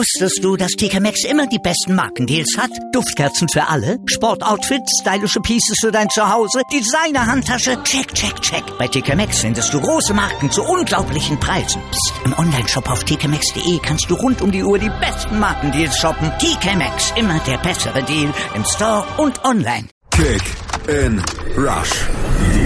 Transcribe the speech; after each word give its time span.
Wusstest 0.00 0.42
du, 0.42 0.56
dass 0.56 0.70
TK 0.70 0.98
Maxx 0.98 1.24
immer 1.24 1.46
die 1.46 1.58
besten 1.58 1.94
Markendeals 1.94 2.56
hat? 2.56 2.70
Duftkerzen 2.90 3.50
für 3.50 3.68
alle, 3.68 3.98
Sportoutfits, 4.06 5.02
stylische 5.02 5.40
Pieces 5.40 5.76
für 5.78 5.92
dein 5.92 6.08
Zuhause, 6.08 6.62
Designer-Handtasche, 6.72 7.82
check, 7.82 8.14
check, 8.14 8.40
check. 8.40 8.64
Bei 8.78 8.88
TK 8.88 9.14
Maxx 9.14 9.40
findest 9.40 9.74
du 9.74 9.78
große 9.78 10.14
Marken 10.14 10.50
zu 10.50 10.62
unglaublichen 10.62 11.38
Preisen. 11.38 11.82
Psst. 11.90 12.14
im 12.24 12.32
Onlineshop 12.38 12.88
auf 12.88 13.04
tkmaxx.de 13.04 13.78
kannst 13.82 14.10
du 14.10 14.14
rund 14.14 14.40
um 14.40 14.50
die 14.50 14.64
Uhr 14.64 14.78
die 14.78 14.88
besten 14.88 15.38
Markendeals 15.38 15.98
shoppen. 15.98 16.32
TK 16.38 16.76
Maxx, 16.76 17.12
immer 17.16 17.38
der 17.40 17.58
bessere 17.58 18.02
Deal 18.02 18.32
im 18.54 18.64
Store 18.64 19.04
und 19.18 19.44
online. 19.44 19.86
Kick 20.12 20.42
in 20.88 21.22
Rush. 21.58 22.06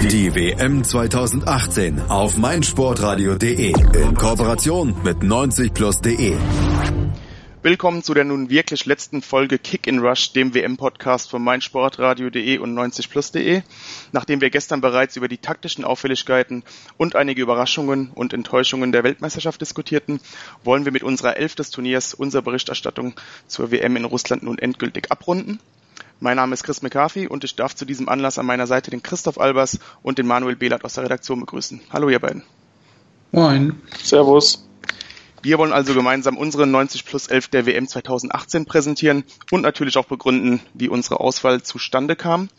Die 0.09 0.33
WM 0.33 0.85
2018 0.85 1.99
auf 2.07 2.37
meinsportradio.de 2.37 3.73
in 3.93 4.15
Kooperation 4.15 4.95
mit 5.03 5.17
90plus.de. 5.17 6.37
Willkommen 7.65 8.03
zu 8.03 8.13
der 8.13 8.25
nun 8.25 8.51
wirklich 8.51 8.85
letzten 8.85 9.23
Folge 9.23 9.57
Kick 9.57 9.87
in 9.87 9.97
Rush, 9.97 10.33
dem 10.33 10.53
WM-Podcast 10.53 11.31
von 11.31 11.43
meinsportradio.de 11.43 12.59
und 12.59 12.77
90plus.de. 12.77 13.63
Nachdem 14.11 14.39
wir 14.39 14.51
gestern 14.51 14.81
bereits 14.81 15.15
über 15.15 15.27
die 15.27 15.39
taktischen 15.39 15.83
Auffälligkeiten 15.83 16.61
und 16.97 17.15
einige 17.15 17.41
Überraschungen 17.41 18.11
und 18.13 18.33
Enttäuschungen 18.33 18.91
der 18.91 19.03
Weltmeisterschaft 19.03 19.59
diskutierten, 19.61 20.19
wollen 20.63 20.85
wir 20.85 20.91
mit 20.91 21.01
unserer 21.01 21.37
Elf 21.37 21.55
des 21.55 21.71
Turniers 21.71 22.13
unsere 22.13 22.43
Berichterstattung 22.43 23.15
zur 23.47 23.71
WM 23.71 23.95
in 23.95 24.05
Russland 24.05 24.43
nun 24.43 24.59
endgültig 24.59 25.11
abrunden. 25.11 25.59
Mein 26.19 26.35
Name 26.35 26.53
ist 26.53 26.65
Chris 26.65 26.83
McCarthy 26.83 27.25
und 27.25 27.43
ich 27.43 27.55
darf 27.55 27.73
zu 27.73 27.85
diesem 27.85 28.09
Anlass 28.09 28.37
an 28.37 28.45
meiner 28.45 28.67
Seite 28.67 28.91
den 28.91 29.01
Christoph 29.01 29.39
Albers 29.39 29.79
und 30.03 30.19
den 30.19 30.27
Manuel 30.27 30.55
Behlert 30.55 30.85
aus 30.85 30.93
der 30.93 31.05
Redaktion 31.05 31.39
begrüßen. 31.39 31.81
Hallo 31.91 32.09
ihr 32.09 32.19
beiden. 32.19 32.43
Moin. 33.31 33.81
Servus. 34.03 34.64
Wir 35.45 35.59
wollen 35.59 35.73
also 35.73 35.93
gemeinsam 35.93 36.37
unsere 36.37 36.65
90 36.65 37.05
plus 37.05 37.27
11 37.27 37.49
der 37.49 37.67
WM 37.67 37.87
2018 37.87 38.65
präsentieren 38.65 39.25
und 39.51 39.61
natürlich 39.61 39.95
auch 39.95 40.05
begründen, 40.05 40.59
wie 40.73 40.89
unsere 40.89 41.19
Auswahl 41.19 41.61
zustande 41.61 42.15
kam. 42.15 42.49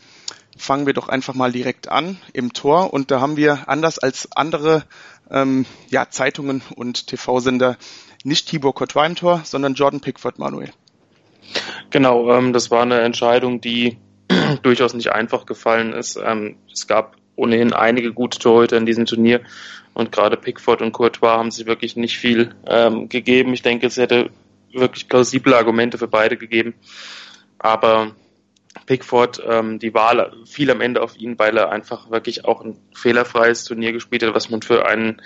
Fangen 0.57 0.85
wir 0.85 0.93
doch 0.93 1.09
einfach 1.09 1.33
mal 1.33 1.51
direkt 1.51 1.89
an 1.89 2.17
im 2.31 2.53
Tor 2.53 2.93
und 2.93 3.11
da 3.11 3.19
haben 3.19 3.35
wir 3.35 3.67
anders 3.67 3.99
als 3.99 4.31
andere 4.31 4.85
ähm, 5.29 5.65
ja, 5.89 6.09
Zeitungen 6.09 6.61
und 6.77 7.07
TV-Sender 7.07 7.75
nicht 8.23 8.47
Tibor 8.47 8.73
Courtois 8.73 9.05
im 9.07 9.15
Tor, 9.17 9.41
sondern 9.43 9.73
Jordan 9.73 9.99
Pickford 9.99 10.39
Manuel. 10.39 10.71
Genau, 11.89 12.31
ähm, 12.31 12.53
das 12.53 12.71
war 12.71 12.83
eine 12.83 13.01
Entscheidung, 13.01 13.59
die 13.59 13.97
durchaus 14.63 14.93
nicht 14.93 15.11
einfach 15.11 15.45
gefallen 15.45 15.91
ist. 15.91 16.17
Ähm, 16.23 16.55
es 16.71 16.87
gab 16.87 17.17
ohnehin 17.37 17.71
einige 17.71 18.11
gute 18.11 18.39
Torhüter 18.39 18.75
in 18.75 18.85
diesem 18.85 19.05
Turnier 19.05 19.41
und 19.93 20.11
gerade 20.11 20.37
Pickford 20.37 20.81
und 20.81 20.91
Courtois 20.91 21.37
haben 21.37 21.51
sich 21.51 21.65
wirklich 21.65 21.95
nicht 21.95 22.17
viel 22.17 22.53
ähm, 22.67 23.09
gegeben. 23.09 23.53
Ich 23.53 23.61
denke, 23.61 23.87
es 23.87 23.97
hätte 23.97 24.29
wirklich 24.71 25.07
plausible 25.07 25.55
Argumente 25.55 25.97
für 25.97 26.07
beide 26.07 26.37
gegeben. 26.37 26.75
Aber 27.57 28.11
Pickford, 28.85 29.41
ähm, 29.47 29.79
die 29.79 29.93
Wahl 29.93 30.33
fiel 30.45 30.69
am 30.69 30.81
Ende 30.81 31.01
auf 31.01 31.17
ihn, 31.17 31.39
weil 31.39 31.57
er 31.57 31.71
einfach 31.71 32.11
wirklich 32.11 32.45
auch 32.45 32.61
ein 32.61 32.77
fehlerfreies 32.93 33.63
Turnier 33.63 33.91
gespielt 33.91 34.23
hat, 34.23 34.35
was 34.35 34.49
man 34.49 34.61
für 34.61 34.85
einen 34.85 35.21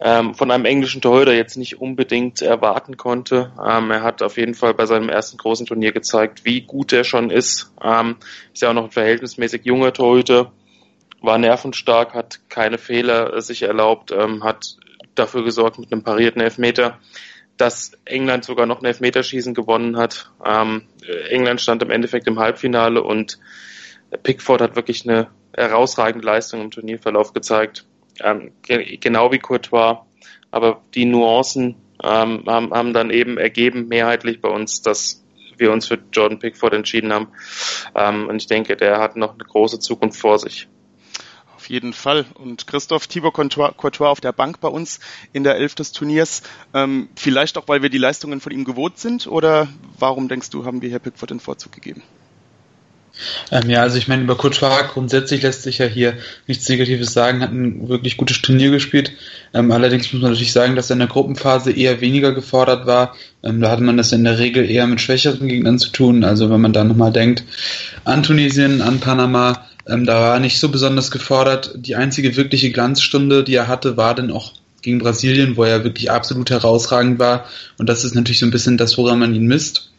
ähm, 0.00 0.34
von 0.34 0.50
einem 0.50 0.64
englischen 0.64 1.00
Torhüter 1.00 1.34
jetzt 1.34 1.56
nicht 1.56 1.80
unbedingt 1.80 2.40
erwarten 2.40 2.96
konnte. 2.96 3.52
Ähm, 3.62 3.90
er 3.90 4.02
hat 4.02 4.22
auf 4.22 4.36
jeden 4.36 4.54
Fall 4.54 4.74
bei 4.74 4.86
seinem 4.86 5.08
ersten 5.08 5.36
großen 5.38 5.66
Turnier 5.66 5.92
gezeigt, 5.92 6.44
wie 6.44 6.60
gut 6.60 6.92
er 6.92 7.04
schon 7.04 7.30
ist. 7.30 7.72
Ähm, 7.82 8.16
ist 8.52 8.62
ja 8.62 8.70
auch 8.70 8.74
noch 8.74 8.84
ein 8.84 8.90
verhältnismäßig 8.90 9.64
junger 9.64 9.92
Torhüter, 9.92 10.52
war 11.20 11.38
nervenstark, 11.38 12.14
hat 12.14 12.40
keine 12.48 12.78
Fehler 12.78 13.34
äh, 13.34 13.42
sich 13.42 13.62
erlaubt, 13.62 14.12
ähm, 14.12 14.44
hat 14.44 14.76
dafür 15.14 15.44
gesorgt 15.44 15.78
mit 15.78 15.92
einem 15.92 16.02
parierten 16.02 16.40
Elfmeter, 16.40 16.98
dass 17.56 17.92
England 18.04 18.44
sogar 18.44 18.66
noch 18.66 18.80
ein 18.80 18.86
Elfmeterschießen 18.86 19.52
gewonnen 19.52 19.96
hat. 19.96 20.30
Ähm, 20.44 20.84
England 21.28 21.60
stand 21.60 21.82
im 21.82 21.90
Endeffekt 21.90 22.28
im 22.28 22.38
Halbfinale 22.38 23.02
und 23.02 23.38
Pickford 24.22 24.60
hat 24.60 24.76
wirklich 24.76 25.08
eine 25.08 25.28
herausragende 25.52 26.24
Leistung 26.24 26.60
im 26.60 26.70
Turnierverlauf 26.70 27.32
gezeigt 27.32 27.84
ähm, 28.20 28.52
genau 28.62 29.32
wie 29.32 29.38
Courtois, 29.38 30.04
aber 30.50 30.82
die 30.94 31.04
Nuancen 31.04 31.76
ähm, 32.02 32.44
haben, 32.46 32.72
haben 32.72 32.92
dann 32.92 33.10
eben 33.10 33.38
ergeben, 33.38 33.88
mehrheitlich 33.88 34.40
bei 34.40 34.48
uns, 34.48 34.82
dass 34.82 35.24
wir 35.56 35.72
uns 35.72 35.86
für 35.88 35.98
Jordan 36.12 36.38
Pickford 36.38 36.72
entschieden 36.74 37.12
haben. 37.12 37.28
Ähm, 37.94 38.28
und 38.28 38.36
ich 38.36 38.46
denke, 38.46 38.76
der 38.76 39.00
hat 39.00 39.16
noch 39.16 39.34
eine 39.34 39.44
große 39.44 39.80
Zukunft 39.80 40.20
vor 40.20 40.38
sich. 40.38 40.68
Jeden 41.68 41.92
Fall. 41.92 42.24
Und 42.34 42.66
Christoph 42.66 43.08
Courtois, 43.08 43.72
Courtois 43.76 44.08
auf 44.08 44.20
der 44.20 44.32
Bank 44.32 44.60
bei 44.60 44.68
uns 44.68 45.00
in 45.32 45.44
der 45.44 45.56
Elf 45.56 45.74
des 45.74 45.92
Turniers. 45.92 46.42
Ähm, 46.72 47.08
vielleicht 47.14 47.58
auch, 47.58 47.68
weil 47.68 47.82
wir 47.82 47.90
die 47.90 47.98
Leistungen 47.98 48.40
von 48.40 48.52
ihm 48.52 48.64
gewohnt 48.64 48.98
sind? 48.98 49.26
Oder 49.26 49.68
warum 49.98 50.28
denkst 50.28 50.50
du, 50.50 50.64
haben 50.64 50.80
wir 50.80 50.90
Herr 50.90 50.98
Pickford 50.98 51.30
den 51.30 51.40
Vorzug 51.40 51.72
gegeben? 51.72 52.02
Ähm, 53.50 53.68
ja, 53.68 53.82
also 53.82 53.98
ich 53.98 54.08
meine, 54.08 54.22
über 54.22 54.36
Courtois 54.36 54.84
grundsätzlich 54.92 55.42
lässt 55.42 55.62
sich 55.62 55.78
ja 55.78 55.86
hier 55.86 56.14
nichts 56.46 56.68
Negatives 56.68 57.12
sagen, 57.12 57.42
hat 57.42 57.50
ein 57.50 57.88
wirklich 57.88 58.16
gutes 58.16 58.40
Turnier 58.42 58.70
gespielt. 58.70 59.12
Ähm, 59.52 59.72
allerdings 59.72 60.12
muss 60.12 60.22
man 60.22 60.30
natürlich 60.30 60.52
sagen, 60.52 60.76
dass 60.76 60.90
er 60.90 60.94
in 60.94 61.00
der 61.00 61.08
Gruppenphase 61.08 61.72
eher 61.72 62.00
weniger 62.00 62.32
gefordert 62.32 62.86
war. 62.86 63.16
Ähm, 63.42 63.60
da 63.60 63.70
hatte 63.70 63.82
man 63.82 63.96
das 63.96 64.12
in 64.12 64.24
der 64.24 64.38
Regel 64.38 64.70
eher 64.70 64.86
mit 64.86 65.00
schwächeren 65.00 65.48
Gegnern 65.48 65.78
zu 65.78 65.90
tun. 65.90 66.24
Also 66.24 66.50
wenn 66.50 66.60
man 66.60 66.72
da 66.72 66.84
nochmal 66.84 67.12
denkt 67.12 67.44
an 68.04 68.22
Tunesien, 68.22 68.82
an 68.82 69.00
Panama, 69.00 69.66
ähm, 69.88 70.04
da 70.04 70.20
war 70.20 70.34
er 70.34 70.40
nicht 70.40 70.60
so 70.60 70.68
besonders 70.68 71.10
gefordert. 71.10 71.72
Die 71.76 71.96
einzige 71.96 72.36
wirkliche 72.36 72.70
Glanzstunde, 72.70 73.42
die 73.42 73.54
er 73.54 73.68
hatte, 73.68 73.96
war 73.96 74.14
dann 74.14 74.30
auch 74.30 74.52
gegen 74.82 74.98
Brasilien, 74.98 75.56
wo 75.56 75.64
er 75.64 75.84
wirklich 75.84 76.10
absolut 76.10 76.50
herausragend 76.50 77.18
war. 77.18 77.46
Und 77.78 77.88
das 77.88 78.04
ist 78.04 78.14
natürlich 78.14 78.38
so 78.38 78.46
ein 78.46 78.50
bisschen 78.50 78.76
das, 78.76 78.98
woran 78.98 79.18
man 79.18 79.34
ihn 79.34 79.46
misst. 79.46 79.90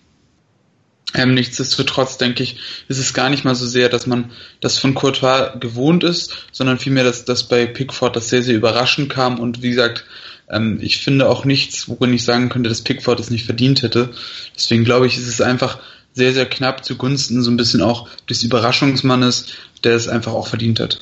Ähm, 1.16 1.34
nichtsdestotrotz 1.34 2.18
denke 2.18 2.44
ich, 2.44 2.58
ist 2.88 3.00
es 3.00 3.16
gar 3.16 3.30
nicht 3.30 3.44
mal 3.44 3.56
so 3.56 3.66
sehr, 3.66 3.90
dass 3.90 4.06
man 4.06 4.30
das 4.62 4.78
von 4.78 4.94
Courtois 4.94 5.58
gewohnt 5.60 6.04
ist, 6.04 6.46
sondern 6.52 6.78
vielmehr, 6.78 7.04
dass, 7.04 7.26
dass 7.26 7.44
bei 7.44 7.66
Pickford 7.66 8.16
das 8.16 8.30
sehr, 8.30 8.44
sehr 8.44 8.56
überraschend 8.56 9.10
kam 9.10 9.40
und 9.40 9.64
wie 9.64 9.72
gesagt, 9.72 10.06
ähm, 10.52 10.78
ich 10.82 11.00
finde 11.00 11.28
auch 11.28 11.46
nichts, 11.46 11.90
worin 11.90 12.14
ich 12.14 12.24
sagen 12.24 12.50
könnte, 12.50 12.70
dass 12.70 12.84
Pickford 12.84 13.20
es 13.20 13.32
nicht 13.32 13.46
verdient 13.46 13.82
hätte. 13.82 14.12
Deswegen 14.56 14.84
glaube 14.84 15.08
ich, 15.08 15.18
ist 15.18 15.28
es 15.28 15.42
einfach 15.42 15.80
sehr, 16.14 16.34
sehr 16.34 16.46
knapp 16.46 16.84
zugunsten 16.84 17.42
so 17.42 17.52
ein 17.52 17.58
bisschen 17.58 17.82
auch 17.82 18.08
des 18.30 18.44
Überraschungsmannes, 18.44 19.48
der 19.86 19.96
es 19.96 20.08
einfach 20.08 20.34
auch 20.34 20.48
verdient 20.48 20.80
hat. 20.80 21.00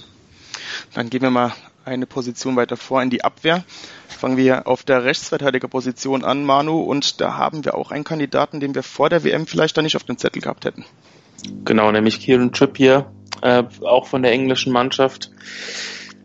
Dann 0.94 1.10
gehen 1.10 1.22
wir 1.22 1.30
mal 1.30 1.54
eine 1.86 2.06
Position 2.06 2.56
weiter 2.56 2.78
vor 2.78 3.02
in 3.02 3.10
die 3.10 3.24
Abwehr. 3.24 3.64
Fangen 4.08 4.38
wir 4.38 4.68
auf 4.68 4.84
der 4.84 5.04
Rechtsverteidigerposition 5.04 6.24
an, 6.24 6.44
Manu, 6.44 6.82
und 6.82 7.22
da 7.22 7.38
haben 7.38 7.64
wir 7.66 7.76
auch 7.76 7.92
einen 7.92 8.04
Kandidaten, 8.04 8.60
den 8.60 8.76
wir 8.76 8.84
vor 8.84 9.10
der 9.10 9.24
WM 9.24 9.48
vielleicht 9.48 9.78
da 9.78 9.82
nicht 9.82 9.96
auf 9.96 10.04
dem 10.04 10.18
Zettel 10.18 10.42
gehabt 10.42 10.66
hätten. 10.66 10.86
Genau, 11.64 11.92
nämlich 11.92 12.20
Kieran 12.20 12.52
Trippier, 12.52 13.12
äh, 13.42 13.64
auch 13.82 14.08
von 14.08 14.22
der 14.22 14.32
englischen 14.32 14.74
Mannschaft. 14.74 15.32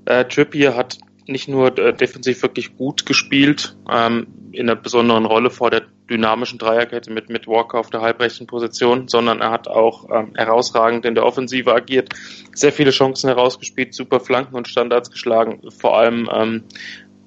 Äh, 0.04 0.24
Trippier 0.24 0.74
hat 0.74 0.98
nicht 1.26 1.48
nur 1.48 1.76
äh, 1.78 1.94
defensiv 1.94 2.42
wirklich 2.42 2.76
gut 2.76 3.06
gespielt, 3.06 3.76
ähm, 3.90 4.26
in 4.52 4.68
einer 4.68 4.80
besonderen 4.80 5.24
Rolle 5.24 5.50
vor 5.50 5.70
der 5.70 5.82
dynamischen 6.10 6.58
Dreierkette 6.58 7.10
mit, 7.10 7.30
mit 7.30 7.46
Walker 7.46 7.78
auf 7.78 7.90
der 7.90 8.02
halbrechten 8.02 8.46
Position, 8.46 9.08
sondern 9.08 9.40
er 9.40 9.50
hat 9.50 9.66
auch 9.68 10.10
ähm, 10.10 10.32
herausragend 10.36 11.06
in 11.06 11.14
der 11.14 11.24
Offensive 11.24 11.72
agiert, 11.72 12.10
sehr 12.54 12.72
viele 12.72 12.90
Chancen 12.90 13.28
herausgespielt, 13.28 13.94
super 13.94 14.20
Flanken 14.20 14.56
und 14.56 14.68
Standards 14.68 15.10
geschlagen, 15.10 15.62
vor 15.70 15.96
allem 15.96 16.28
ähm, 16.32 16.64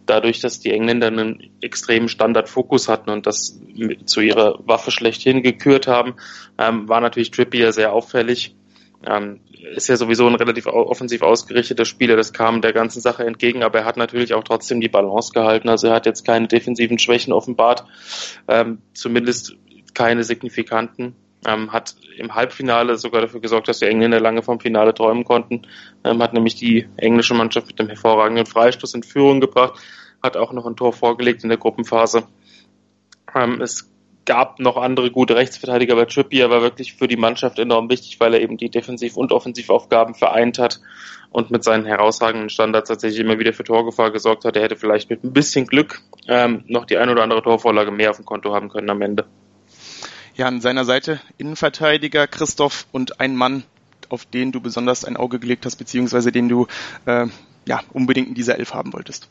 dadurch, 0.05 0.39
dass 0.39 0.59
die 0.59 0.71
Engländer 0.71 1.07
einen 1.07 1.51
extremen 1.61 2.09
Standardfokus 2.09 2.89
hatten 2.89 3.09
und 3.09 3.25
das 3.25 3.59
zu 4.05 4.21
ihrer 4.21 4.59
Waffe 4.65 4.91
schlechthin 4.91 5.41
gekürt 5.41 5.87
haben, 5.87 6.15
ähm, 6.57 6.87
war 6.87 7.01
natürlich 7.01 7.31
Trippier 7.31 7.71
sehr 7.71 7.93
auffällig. 7.93 8.55
Ähm, 9.07 9.41
ist 9.75 9.89
ja 9.89 9.97
sowieso 9.97 10.27
ein 10.27 10.35
relativ 10.35 10.67
offensiv 10.67 11.21
ausgerichteter 11.21 11.85
Spieler, 11.85 12.15
das 12.15 12.33
kam 12.33 12.61
der 12.61 12.73
ganzen 12.73 13.01
Sache 13.01 13.25
entgegen, 13.25 13.63
aber 13.63 13.79
er 13.79 13.85
hat 13.85 13.97
natürlich 13.97 14.33
auch 14.33 14.43
trotzdem 14.43 14.81
die 14.81 14.89
Balance 14.89 15.31
gehalten. 15.33 15.69
Also 15.69 15.87
er 15.87 15.93
hat 15.95 16.05
jetzt 16.05 16.25
keine 16.25 16.47
defensiven 16.47 16.99
Schwächen 16.99 17.33
offenbart, 17.33 17.85
ähm, 18.47 18.79
zumindest 18.93 19.55
keine 19.93 20.23
signifikanten. 20.23 21.15
Ähm, 21.47 21.71
hat 21.71 21.95
im 22.17 22.33
Halbfinale 22.33 22.97
sogar 22.97 23.21
dafür 23.21 23.39
gesorgt, 23.39 23.67
dass 23.67 23.77
die 23.77 23.85
Engländer 23.85 24.19
lange 24.19 24.41
vom 24.41 24.59
Finale 24.59 24.95
träumen 24.95 25.25
konnten. 25.25 25.61
Ähm, 26.03 26.21
hat 26.23 26.33
nämlich 26.33 26.55
die 26.55 26.87
englische 26.97 27.35
Mannschaft 27.35 27.67
mit 27.67 27.77
dem 27.77 27.87
hervorragenden 27.87 28.47
Freistoß 28.47 28.95
in 28.95 29.03
Führung 29.03 29.41
gebracht, 29.41 29.79
hat 30.23 30.37
auch 30.37 30.53
noch 30.53 30.65
ein 30.65 30.75
Tor 30.75 30.93
vorgelegt 30.93 31.43
in 31.43 31.49
der 31.49 31.59
Gruppenphase. 31.59 32.23
Ähm, 33.35 33.61
es 33.61 33.91
gab 34.25 34.59
noch 34.59 34.77
andere 34.77 35.11
gute 35.11 35.35
Rechtsverteidiger, 35.35 35.93
aber 35.93 36.07
Trippier 36.07 36.49
war 36.49 36.61
wirklich 36.61 36.93
für 36.93 37.07
die 37.07 37.17
Mannschaft 37.17 37.59
enorm 37.59 37.89
wichtig, 37.89 38.19
weil 38.19 38.33
er 38.33 38.41
eben 38.41 38.57
die 38.57 38.69
Defensiv- 38.69 39.17
und 39.17 39.31
Offensivaufgaben 39.31 40.15
vereint 40.15 40.59
hat 40.59 40.81
und 41.29 41.51
mit 41.51 41.63
seinen 41.63 41.85
herausragenden 41.85 42.49
Standards 42.49 42.89
tatsächlich 42.89 43.19
immer 43.19 43.39
wieder 43.39 43.53
für 43.53 43.63
Torgefahr 43.63 44.11
gesorgt 44.11 44.45
hat. 44.45 44.55
Er 44.55 44.63
hätte 44.63 44.75
vielleicht 44.75 45.09
mit 45.09 45.23
ein 45.23 45.33
bisschen 45.33 45.67
Glück 45.67 46.01
ähm, 46.27 46.63
noch 46.67 46.85
die 46.85 46.97
ein 46.97 47.09
oder 47.09 47.23
andere 47.23 47.43
Torvorlage 47.43 47.91
mehr 47.91 48.09
auf 48.09 48.17
dem 48.17 48.25
Konto 48.25 48.53
haben 48.53 48.69
können 48.69 48.89
am 48.89 49.01
Ende. 49.01 49.25
Ja, 50.35 50.47
an 50.47 50.59
seiner 50.59 50.85
Seite 50.85 51.21
Innenverteidiger 51.37 52.27
Christoph 52.27 52.87
und 52.91 53.19
ein 53.19 53.35
Mann, 53.35 53.63
auf 54.09 54.25
den 54.25 54.51
du 54.51 54.59
besonders 54.59 55.05
ein 55.05 55.17
Auge 55.17 55.39
gelegt 55.39 55.65
hast, 55.65 55.77
beziehungsweise 55.77 56.31
den 56.31 56.49
du 56.49 56.67
äh, 57.05 57.27
ja 57.65 57.81
unbedingt 57.93 58.29
in 58.29 58.33
dieser 58.33 58.57
Elf 58.57 58.73
haben 58.73 58.91
wolltest. 58.93 59.29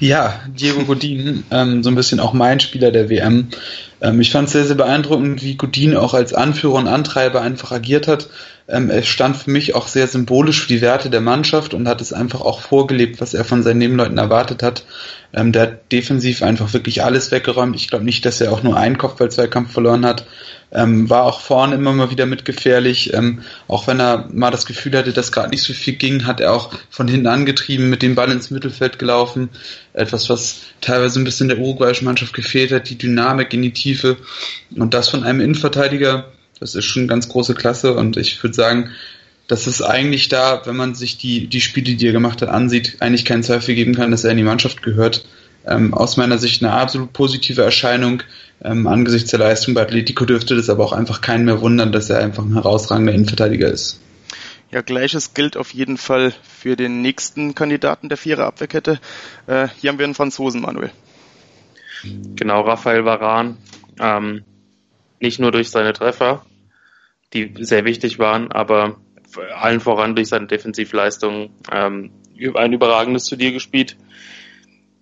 Ja, 0.00 0.40
Diego 0.48 0.84
Godin, 0.84 1.44
ähm, 1.50 1.82
so 1.82 1.90
ein 1.90 1.94
bisschen 1.94 2.20
auch 2.20 2.32
mein 2.32 2.60
Spieler 2.60 2.90
der 2.90 3.08
WM. 3.08 3.48
Ähm, 4.02 4.20
ich 4.20 4.32
fand 4.32 4.48
es 4.48 4.52
sehr, 4.52 4.66
sehr 4.66 4.76
beeindruckend, 4.76 5.42
wie 5.42 5.56
Godin 5.56 5.96
auch 5.96 6.12
als 6.12 6.34
Anführer 6.34 6.74
und 6.74 6.88
Antreiber 6.88 7.40
einfach 7.40 7.72
agiert 7.72 8.08
hat. 8.08 8.28
Ähm, 8.68 8.90
er 8.90 9.02
stand 9.02 9.36
für 9.36 9.50
mich 9.50 9.74
auch 9.74 9.88
sehr 9.88 10.06
symbolisch 10.06 10.62
für 10.62 10.68
die 10.68 10.80
Werte 10.80 11.10
der 11.10 11.20
Mannschaft 11.20 11.74
und 11.74 11.88
hat 11.88 12.00
es 12.00 12.12
einfach 12.12 12.40
auch 12.40 12.60
vorgelebt, 12.60 13.20
was 13.20 13.34
er 13.34 13.44
von 13.44 13.62
seinen 13.62 13.78
Nebenleuten 13.78 14.18
erwartet 14.18 14.62
hat. 14.62 14.84
Ähm, 15.34 15.52
der 15.52 15.62
hat 15.62 15.92
defensiv 15.92 16.42
einfach 16.42 16.72
wirklich 16.72 17.02
alles 17.02 17.30
weggeräumt. 17.30 17.76
Ich 17.76 17.88
glaube 17.88 18.04
nicht, 18.04 18.24
dass 18.24 18.40
er 18.40 18.52
auch 18.52 18.62
nur 18.62 18.76
einen 18.76 18.98
Kopfball-Zweikampf 18.98 19.72
verloren 19.72 20.04
hat. 20.04 20.26
Ähm, 20.74 21.10
war 21.10 21.24
auch 21.24 21.40
vorne 21.40 21.74
immer 21.74 21.92
mal 21.92 22.10
wieder 22.10 22.24
mitgefährlich. 22.24 23.12
Ähm, 23.12 23.42
auch 23.68 23.86
wenn 23.86 24.00
er 24.00 24.28
mal 24.32 24.50
das 24.50 24.64
Gefühl 24.64 24.96
hatte, 24.96 25.12
dass 25.12 25.32
gerade 25.32 25.50
nicht 25.50 25.62
so 25.62 25.72
viel 25.74 25.94
ging, 25.94 26.26
hat 26.26 26.40
er 26.40 26.54
auch 26.54 26.72
von 26.88 27.08
hinten 27.08 27.26
angetrieben, 27.26 27.90
mit 27.90 28.02
dem 28.02 28.14
Ball 28.14 28.30
ins 28.30 28.50
Mittelfeld 28.50 28.98
gelaufen. 28.98 29.50
Etwas, 29.92 30.30
was 30.30 30.60
teilweise 30.80 31.20
ein 31.20 31.24
bisschen 31.24 31.48
der 31.48 31.58
uruguayischen 31.58 32.06
Mannschaft 32.06 32.32
gefehlt 32.32 32.72
hat, 32.72 32.88
die 32.88 32.96
Dynamik 32.96 33.52
in 33.52 33.62
die 33.62 33.72
Tiefe. 33.72 33.91
Und 34.76 34.94
das 34.94 35.08
von 35.08 35.24
einem 35.24 35.40
Innenverteidiger, 35.40 36.32
das 36.60 36.74
ist 36.74 36.84
schon 36.84 37.08
ganz 37.08 37.28
große 37.28 37.54
Klasse. 37.54 37.94
Und 37.94 38.16
ich 38.16 38.42
würde 38.42 38.54
sagen, 38.54 38.90
das 39.48 39.66
ist 39.66 39.82
eigentlich 39.82 40.28
da, 40.28 40.62
wenn 40.64 40.76
man 40.76 40.94
sich 40.94 41.18
die, 41.18 41.46
die 41.46 41.60
Spiele, 41.60 41.94
die 41.94 42.06
er 42.06 42.12
gemacht 42.12 42.42
hat, 42.42 42.48
ansieht, 42.48 42.96
eigentlich 43.00 43.24
keinen 43.24 43.42
Zweifel 43.42 43.74
geben 43.74 43.94
kann, 43.94 44.10
dass 44.10 44.24
er 44.24 44.30
in 44.30 44.36
die 44.36 44.42
Mannschaft 44.42 44.82
gehört. 44.82 45.26
Ähm, 45.66 45.94
aus 45.94 46.16
meiner 46.16 46.38
Sicht 46.38 46.62
eine 46.62 46.72
absolut 46.72 47.12
positive 47.12 47.62
Erscheinung. 47.62 48.22
Ähm, 48.64 48.86
angesichts 48.86 49.30
der 49.30 49.40
Leistung 49.40 49.74
bei 49.74 49.82
Atletico 49.82 50.24
dürfte 50.24 50.56
das 50.56 50.70
aber 50.70 50.84
auch 50.84 50.92
einfach 50.92 51.20
keinen 51.20 51.44
mehr 51.44 51.60
wundern, 51.60 51.92
dass 51.92 52.10
er 52.10 52.18
einfach 52.18 52.44
ein 52.44 52.54
herausragender 52.54 53.12
Innenverteidiger 53.12 53.68
ist. 53.68 54.00
Ja, 54.70 54.80
gleiches 54.80 55.34
gilt 55.34 55.56
auf 55.56 55.74
jeden 55.74 55.98
Fall 55.98 56.32
für 56.42 56.76
den 56.76 57.02
nächsten 57.02 57.54
Kandidaten 57.54 58.08
der 58.08 58.16
Vierer 58.16 58.46
Abwehrkette. 58.46 59.00
Äh, 59.46 59.68
hier 59.78 59.90
haben 59.90 59.98
wir 59.98 60.06
einen 60.06 60.14
Franzosen, 60.14 60.62
Manuel. 60.62 60.90
Genau, 62.36 62.62
Raphael 62.62 63.04
Varan. 63.04 63.58
Ähm, 64.02 64.44
nicht 65.20 65.38
nur 65.38 65.52
durch 65.52 65.70
seine 65.70 65.92
Treffer, 65.92 66.44
die 67.32 67.54
sehr 67.60 67.84
wichtig 67.84 68.18
waren, 68.18 68.50
aber 68.50 68.96
allen 69.54 69.80
voran 69.80 70.16
durch 70.16 70.28
seine 70.28 70.48
Defensivleistung 70.48 71.50
ähm, 71.70 72.10
ein 72.54 72.72
überragendes 72.72 73.26
Turnier 73.26 73.52
gespielt. 73.52 73.96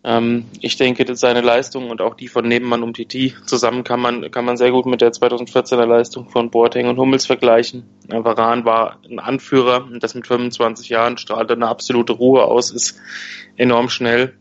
Ähm, 0.02 0.46
ich 0.60 0.76
denke, 0.76 1.04
dass 1.04 1.20
seine 1.20 1.40
Leistung 1.40 1.90
und 1.90 2.00
auch 2.00 2.14
die 2.14 2.28
von 2.28 2.46
Nebenmann 2.46 2.82
um 2.82 2.94
Titi 2.94 3.34
zusammen 3.44 3.84
kann 3.84 4.00
man, 4.00 4.30
kann 4.30 4.44
man 4.44 4.56
sehr 4.56 4.70
gut 4.70 4.86
mit 4.86 5.00
der 5.00 5.12
2014er 5.12 5.84
Leistung 5.84 6.28
von 6.28 6.50
Boateng 6.50 6.88
und 6.88 6.98
Hummels 6.98 7.26
vergleichen. 7.26 7.84
Äh, 8.08 8.24
Varan 8.24 8.64
war 8.64 8.98
ein 9.08 9.18
Anführer 9.18 9.88
das 10.00 10.14
mit 10.14 10.26
25 10.26 10.88
Jahren 10.88 11.18
strahlt 11.18 11.50
eine 11.50 11.68
absolute 11.68 12.12
Ruhe 12.12 12.44
aus, 12.44 12.70
ist 12.70 13.00
enorm 13.56 13.88
schnell, 13.90 14.38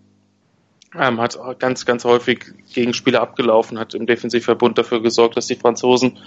ähm, 0.98 1.20
hat 1.20 1.38
ganz, 1.60 1.86
ganz 1.86 2.04
häufig 2.04 2.46
Gegenspieler 2.74 3.22
abgelaufen, 3.22 3.80
hat 3.80 3.94
im 3.94 4.06
Defensivverbund 4.06 4.78
dafür 4.78 5.02
gesorgt, 5.02 5.38
dass 5.38 5.48
die 5.48 5.56
Franzosen 5.56 6.18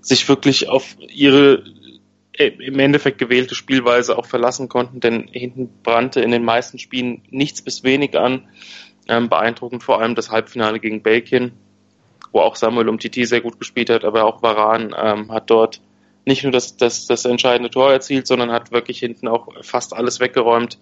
sich 0.00 0.28
wirklich 0.28 0.68
auf 0.68 0.96
ihre 0.98 1.64
äh, 2.32 2.46
im 2.46 2.78
Endeffekt 2.78 3.18
gewählte 3.18 3.54
Spielweise 3.54 4.16
auch 4.16 4.26
verlassen 4.26 4.68
konnten, 4.68 5.00
denn 5.00 5.28
hinten 5.30 5.68
brannte 5.82 6.20
in 6.20 6.30
den 6.30 6.44
meisten 6.44 6.78
Spielen 6.78 7.22
nichts 7.30 7.62
bis 7.62 7.82
wenig 7.82 8.16
an. 8.18 8.48
Ähm, 9.08 9.28
beeindruckend 9.28 9.82
vor 9.82 10.00
allem 10.00 10.14
das 10.14 10.30
Halbfinale 10.30 10.80
gegen 10.80 11.02
Belgien, 11.02 11.52
wo 12.30 12.40
auch 12.40 12.56
Samuel 12.56 12.88
Umtiti 12.88 13.24
sehr 13.24 13.40
gut 13.40 13.58
gespielt 13.58 13.90
hat, 13.90 14.04
aber 14.04 14.24
auch 14.24 14.42
Varan 14.42 14.94
ähm, 14.96 15.32
hat 15.32 15.50
dort 15.50 15.80
nicht 16.26 16.42
nur 16.42 16.52
das, 16.52 16.76
das, 16.76 17.06
das 17.06 17.24
entscheidende 17.24 17.70
Tor 17.70 17.90
erzielt, 17.90 18.26
sondern 18.26 18.52
hat 18.52 18.70
wirklich 18.70 18.98
hinten 18.98 19.28
auch 19.28 19.48
fast 19.62 19.94
alles 19.94 20.20
weggeräumt. 20.20 20.78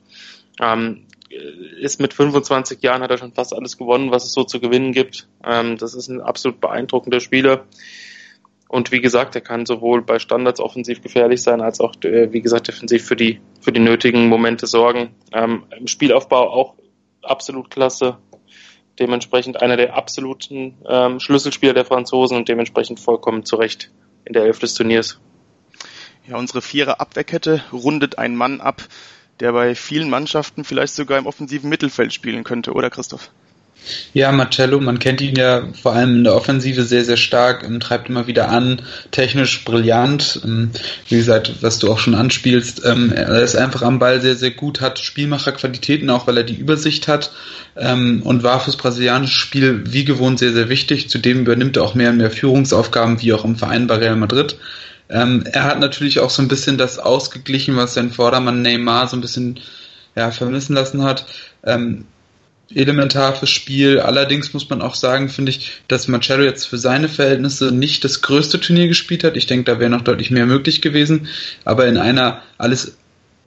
Ähm, 0.61 1.06
ist 1.31 2.00
mit 2.00 2.14
25 2.14 2.82
Jahren 2.82 3.02
hat 3.02 3.11
er 3.11 3.19
schon 3.19 3.32
fast 3.32 3.55
alles 3.55 3.76
gewonnen, 3.76 4.11
was 4.11 4.25
es 4.25 4.32
so 4.32 4.44
zu 4.44 4.61
gewinnen 4.61 4.93
gibt. 4.93 5.28
Ähm, 5.44 5.76
das 5.76 5.94
ist 5.94 6.08
ein 6.08 6.20
absolut 6.20 6.61
beeindruckender 6.61 7.20
Spieler. 7.20 7.64
Und 8.69 8.90
wie 8.90 9.00
gesagt, 9.00 9.34
er 9.34 9.40
kann 9.40 9.64
sowohl 9.64 10.02
bei 10.02 10.19
Standards 10.19 10.61
offensiv 10.61 11.00
gefährlich 11.00 11.43
sein, 11.43 11.61
als 11.61 11.81
auch, 11.81 11.94
äh, 12.02 12.32
wie 12.32 12.43
gesagt, 12.43 12.69
defensiv 12.69 13.05
für 13.05 13.17
die, 13.17 13.40
für 13.61 13.73
die 13.73 13.81
nötigen 13.81 14.28
Momente 14.28 14.67
sorgen. 14.67 15.14
Ähm, 15.32 15.64
Im 15.76 15.87
Spielaufbau 15.87 16.50
auch 16.50 16.75
absolut 17.23 17.70
klasse. 17.70 18.19
Dementsprechend 18.99 19.62
einer 19.62 19.76
der 19.76 19.94
absoluten 19.94 20.78
ähm, 20.88 21.20
Schlüsselspieler 21.20 21.75
der 21.75 21.84
Franzosen 21.84 22.37
und 22.37 22.49
dementsprechend 22.49 22.99
vollkommen 22.99 23.44
zurecht 23.44 23.90
in 24.25 24.32
der 24.32 24.44
Elf 24.44 24.58
des 24.58 24.75
Turniers. 24.75 25.20
Ja, 26.26 26.37
unsere 26.38 26.61
Vierer 26.61 27.00
Abwehrkette 27.00 27.62
rundet 27.73 28.19
einen 28.19 28.34
Mann 28.34 28.61
ab, 28.61 28.82
der 29.40 29.52
bei 29.52 29.74
vielen 29.74 30.10
Mannschaften 30.10 30.64
vielleicht 30.64 30.94
sogar 30.94 31.18
im 31.18 31.26
offensiven 31.26 31.68
Mittelfeld 31.68 32.12
spielen 32.12 32.44
könnte, 32.44 32.72
oder 32.72 32.90
Christoph? 32.90 33.30
Ja, 34.12 34.32
Marcello, 34.32 34.80
man 34.80 34.98
kennt 34.98 35.20
ihn 35.20 35.36
ja 35.36 35.62
vor 35.80 35.92
allem 35.92 36.16
in 36.16 36.24
der 36.24 36.34
Offensive 36.34 36.82
sehr, 36.82 37.04
sehr 37.04 37.16
stark, 37.16 37.62
ähm, 37.62 37.78
treibt 37.78 38.08
immer 38.08 38.26
wieder 38.26 38.48
an, 38.48 38.82
technisch 39.10 39.64
brillant. 39.64 40.40
Ähm, 40.44 40.70
wie 41.08 41.16
gesagt, 41.16 41.52
was 41.60 41.78
du 41.78 41.92
auch 41.92 41.98
schon 41.98 42.14
anspielst, 42.14 42.84
ähm, 42.84 43.12
er 43.12 43.42
ist 43.42 43.54
einfach 43.54 43.82
am 43.82 43.98
Ball 43.98 44.20
sehr, 44.20 44.34
sehr 44.34 44.50
gut, 44.50 44.80
hat 44.80 44.98
Spielmacherqualitäten, 44.98 46.10
auch 46.10 46.26
weil 46.26 46.38
er 46.38 46.44
die 46.44 46.56
Übersicht 46.56 47.08
hat 47.08 47.32
und 47.78 48.42
war 48.42 48.60
fürs 48.60 48.78
brasilianische 48.78 49.38
Spiel 49.38 49.92
wie 49.92 50.06
gewohnt 50.06 50.38
sehr, 50.38 50.54
sehr 50.54 50.70
wichtig. 50.70 51.10
Zudem 51.10 51.40
übernimmt 51.40 51.76
er 51.76 51.82
auch 51.82 51.94
mehr 51.94 52.08
und 52.08 52.16
mehr 52.16 52.30
Führungsaufgaben, 52.30 53.20
wie 53.20 53.34
auch 53.34 53.44
im 53.44 53.56
Verein 53.56 53.86
bei 53.86 53.96
Real 53.96 54.16
Madrid. 54.16 54.56
Ähm, 55.08 55.44
er 55.50 55.64
hat 55.64 55.80
natürlich 55.80 56.20
auch 56.20 56.30
so 56.30 56.42
ein 56.42 56.48
bisschen 56.48 56.78
das 56.78 56.98
ausgeglichen, 56.98 57.76
was 57.76 57.94
sein 57.94 58.10
Vordermann 58.10 58.62
Neymar 58.62 59.08
so 59.08 59.16
ein 59.16 59.20
bisschen 59.20 59.60
ja, 60.16 60.30
vermissen 60.30 60.74
lassen 60.74 61.02
hat. 61.02 61.26
Ähm, 61.64 62.06
elementar 62.74 63.34
fürs 63.34 63.50
Spiel. 63.50 64.00
Allerdings 64.00 64.52
muss 64.52 64.68
man 64.68 64.82
auch 64.82 64.94
sagen, 64.94 65.28
finde 65.28 65.50
ich, 65.50 65.82
dass 65.88 66.08
Marcello 66.08 66.42
jetzt 66.42 66.66
für 66.66 66.78
seine 66.78 67.08
Verhältnisse 67.08 67.72
nicht 67.72 68.04
das 68.04 68.22
größte 68.22 68.60
Turnier 68.60 68.88
gespielt 68.88 69.24
hat. 69.24 69.36
Ich 69.36 69.46
denke, 69.46 69.64
da 69.70 69.78
wäre 69.78 69.90
noch 69.90 70.02
deutlich 70.02 70.30
mehr 70.30 70.46
möglich 70.46 70.82
gewesen. 70.82 71.28
Aber 71.64 71.86
in 71.86 71.96
einer 71.96 72.42
alles, 72.58 72.96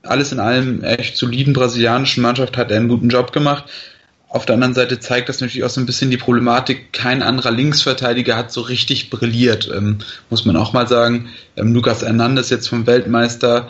alles 0.03 0.31
in 0.31 0.39
allem 0.39 0.83
echt 0.83 1.17
soliden 1.17 1.53
brasilianischen 1.53 2.23
Mannschaft 2.23 2.56
hat 2.56 2.71
er 2.71 2.77
einen 2.77 2.88
guten 2.88 3.09
Job 3.09 3.33
gemacht. 3.33 3.65
Auf 4.30 4.46
der 4.46 4.54
anderen 4.54 4.76
Seite 4.76 5.00
zeigt 5.00 5.28
das 5.28 5.42
natürlich 5.42 5.64
auch 5.64 5.72
so 5.72 5.81
ein 5.81 5.88
bisschen 5.88 6.12
die 6.12 6.18
Problematik, 6.18 6.94
kein 6.94 7.24
anderer 7.24 7.50
Linksverteidiger 7.50 8.38
hat 8.38 8.52
so 8.52 8.62
richtig 8.62 9.10
brilliert, 9.10 9.70
ähm, 9.76 9.98
muss 10.30 10.46
man 10.46 10.56
auch 10.56 10.72
mal 10.72 10.88
sagen. 10.88 11.30
Ähm, 11.58 11.74
Lucas 11.74 12.04
Hernandez 12.04 12.52
jetzt 12.52 12.70
vom 12.70 12.86
Weltmeister, 12.86 13.70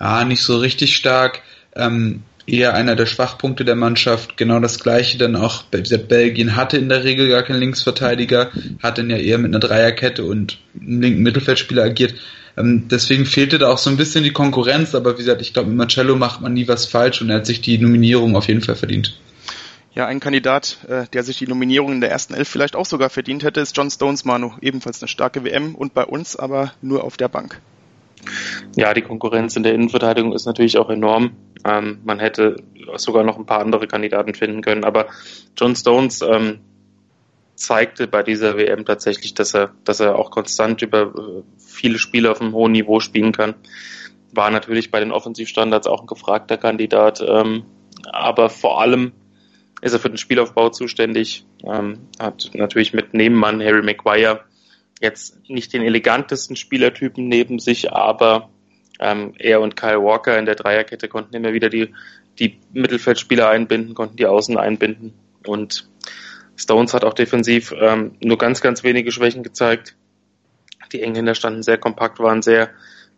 ja, 0.00 0.24
nicht 0.24 0.42
so 0.42 0.56
richtig 0.56 0.96
stark. 0.96 1.42
Ähm, 1.76 2.22
eher 2.46 2.74
einer 2.74 2.96
der 2.96 3.04
Schwachpunkte 3.04 3.66
der 3.66 3.76
Mannschaft. 3.76 4.38
Genau 4.38 4.58
das 4.60 4.78
gleiche 4.78 5.18
dann 5.18 5.36
auch, 5.36 5.64
Belgien 5.64 6.56
hatte 6.56 6.78
in 6.78 6.88
der 6.88 7.04
Regel 7.04 7.28
gar 7.28 7.42
keinen 7.42 7.60
Linksverteidiger, 7.60 8.50
hat 8.82 8.96
dann 8.96 9.10
ja 9.10 9.18
eher 9.18 9.36
mit 9.36 9.50
einer 9.50 9.60
Dreierkette 9.60 10.24
und 10.24 10.58
einem 10.80 11.02
linken 11.02 11.22
Mittelfeldspieler 11.22 11.84
agiert. 11.84 12.14
Ähm, 12.56 12.88
deswegen 12.88 13.26
fehlte 13.26 13.58
da 13.58 13.68
auch 13.68 13.78
so 13.78 13.90
ein 13.90 13.98
bisschen 13.98 14.24
die 14.24 14.32
Konkurrenz, 14.32 14.94
aber 14.94 15.14
wie 15.14 15.22
gesagt, 15.22 15.42
ich 15.42 15.52
glaube, 15.52 15.68
mit 15.68 15.76
Marcello 15.76 16.16
macht 16.16 16.40
man 16.40 16.54
nie 16.54 16.66
was 16.66 16.86
falsch 16.86 17.20
und 17.20 17.28
er 17.28 17.36
hat 17.36 17.46
sich 17.46 17.60
die 17.60 17.76
Nominierung 17.76 18.34
auf 18.36 18.48
jeden 18.48 18.62
Fall 18.62 18.76
verdient. 18.76 19.14
Ja, 19.98 20.06
ein 20.06 20.20
Kandidat, 20.20 20.78
äh, 20.86 21.06
der 21.12 21.24
sich 21.24 21.38
die 21.38 21.48
Nominierung 21.48 21.90
in 21.90 22.00
der 22.00 22.12
ersten 22.12 22.32
Elf 22.32 22.48
vielleicht 22.48 22.76
auch 22.76 22.86
sogar 22.86 23.10
verdient 23.10 23.42
hätte, 23.42 23.58
ist 23.58 23.76
John 23.76 23.90
Stones 23.90 24.24
Manu. 24.24 24.52
Ebenfalls 24.60 25.02
eine 25.02 25.08
starke 25.08 25.42
WM 25.42 25.74
und 25.74 25.92
bei 25.92 26.04
uns 26.04 26.36
aber 26.36 26.72
nur 26.80 27.02
auf 27.02 27.16
der 27.16 27.26
Bank. 27.26 27.60
Ja, 28.76 28.94
die 28.94 29.02
Konkurrenz 29.02 29.56
in 29.56 29.64
der 29.64 29.74
Innenverteidigung 29.74 30.32
ist 30.34 30.46
natürlich 30.46 30.78
auch 30.78 30.88
enorm. 30.88 31.32
Ähm, 31.64 31.98
man 32.04 32.20
hätte 32.20 32.62
sogar 32.94 33.24
noch 33.24 33.38
ein 33.38 33.46
paar 33.46 33.58
andere 33.58 33.88
Kandidaten 33.88 34.34
finden 34.34 34.62
können, 34.62 34.84
aber 34.84 35.08
John 35.56 35.74
Stones 35.74 36.22
ähm, 36.22 36.60
zeigte 37.56 38.06
bei 38.06 38.22
dieser 38.22 38.56
WM 38.56 38.84
tatsächlich, 38.84 39.34
dass 39.34 39.52
er, 39.52 39.72
dass 39.82 39.98
er 39.98 40.14
auch 40.14 40.30
konstant 40.30 40.80
über 40.80 41.06
äh, 41.06 41.42
viele 41.58 41.98
Spiele 41.98 42.30
auf 42.30 42.40
einem 42.40 42.52
hohen 42.52 42.70
Niveau 42.70 43.00
spielen 43.00 43.32
kann. 43.32 43.56
War 44.32 44.52
natürlich 44.52 44.92
bei 44.92 45.00
den 45.00 45.10
Offensivstandards 45.10 45.88
auch 45.88 46.02
ein 46.02 46.06
gefragter 46.06 46.56
Kandidat, 46.56 47.20
ähm, 47.20 47.64
aber 48.12 48.48
vor 48.48 48.80
allem 48.80 49.10
ist 49.80 49.92
er 49.92 49.98
für 49.98 50.08
den 50.08 50.18
Spielaufbau 50.18 50.70
zuständig, 50.70 51.44
ähm, 51.64 52.08
hat 52.18 52.50
natürlich 52.54 52.92
mit 52.92 53.14
Nebenmann 53.14 53.62
Harry 53.62 53.82
Maguire 53.82 54.44
jetzt 55.00 55.48
nicht 55.48 55.72
den 55.72 55.82
elegantesten 55.82 56.56
Spielertypen 56.56 57.28
neben 57.28 57.58
sich, 57.58 57.92
aber 57.92 58.50
ähm, 58.98 59.34
er 59.38 59.60
und 59.60 59.76
Kyle 59.76 60.02
Walker 60.02 60.38
in 60.38 60.46
der 60.46 60.56
Dreierkette 60.56 61.08
konnten 61.08 61.36
immer 61.36 61.52
wieder 61.52 61.68
die, 61.68 61.94
die 62.38 62.58
Mittelfeldspieler 62.72 63.48
einbinden, 63.48 63.94
konnten 63.94 64.16
die 64.16 64.26
Außen 64.26 64.56
einbinden. 64.56 65.14
Und 65.46 65.88
Stones 66.56 66.94
hat 66.94 67.04
auch 67.04 67.14
defensiv 67.14 67.72
ähm, 67.78 68.16
nur 68.20 68.38
ganz, 68.38 68.60
ganz 68.60 68.82
wenige 68.82 69.12
Schwächen 69.12 69.44
gezeigt. 69.44 69.94
Die 70.92 71.02
Engländer 71.02 71.34
standen 71.34 71.62
sehr 71.62 71.78
kompakt, 71.78 72.18
waren 72.18 72.42
sehr 72.42 72.70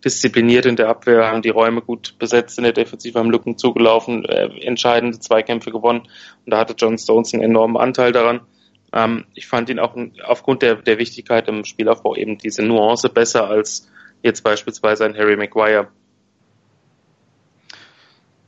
diszipliniert 0.05 0.67
in 0.67 0.77
der 0.77 0.89
Abwehr, 0.89 1.27
haben 1.27 1.43
die 1.43 1.51
Räume 1.51 1.83
gut 1.83 2.19
besetzt 2.19 2.59
in 2.59 2.65
der 2.65 2.73
Defensive, 2.73 3.19
haben 3.19 3.31
Lücken 3.31 3.59
zugelaufen, 3.59 4.25
äh, 4.25 4.47
entscheidende 4.61 5.19
Zweikämpfe 5.19 5.71
gewonnen. 5.71 6.01
Und 6.45 6.51
da 6.51 6.59
hatte 6.59 6.75
John 6.77 6.99
Stones 6.99 7.35
einen 7.35 7.43
enormen 7.43 7.77
Anteil 7.77 8.13
daran. 8.13 8.41
Ähm, 8.93 9.25
ich 9.35 9.47
fand 9.47 9.69
ihn 9.69 9.79
auch 9.79 9.97
aufgrund 10.25 10.63
der, 10.63 10.77
der 10.77 10.99
Wichtigkeit 10.99 11.49
im 11.49 11.65
Spielaufbau 11.65 12.17
eben 12.17 12.39
diese 12.39 12.63
Nuance 12.63 13.09
besser 13.09 13.49
als 13.49 13.89
jetzt 14.23 14.43
beispielsweise 14.43 15.05
ein 15.05 15.17
Harry 15.17 15.37
Maguire. 15.37 15.89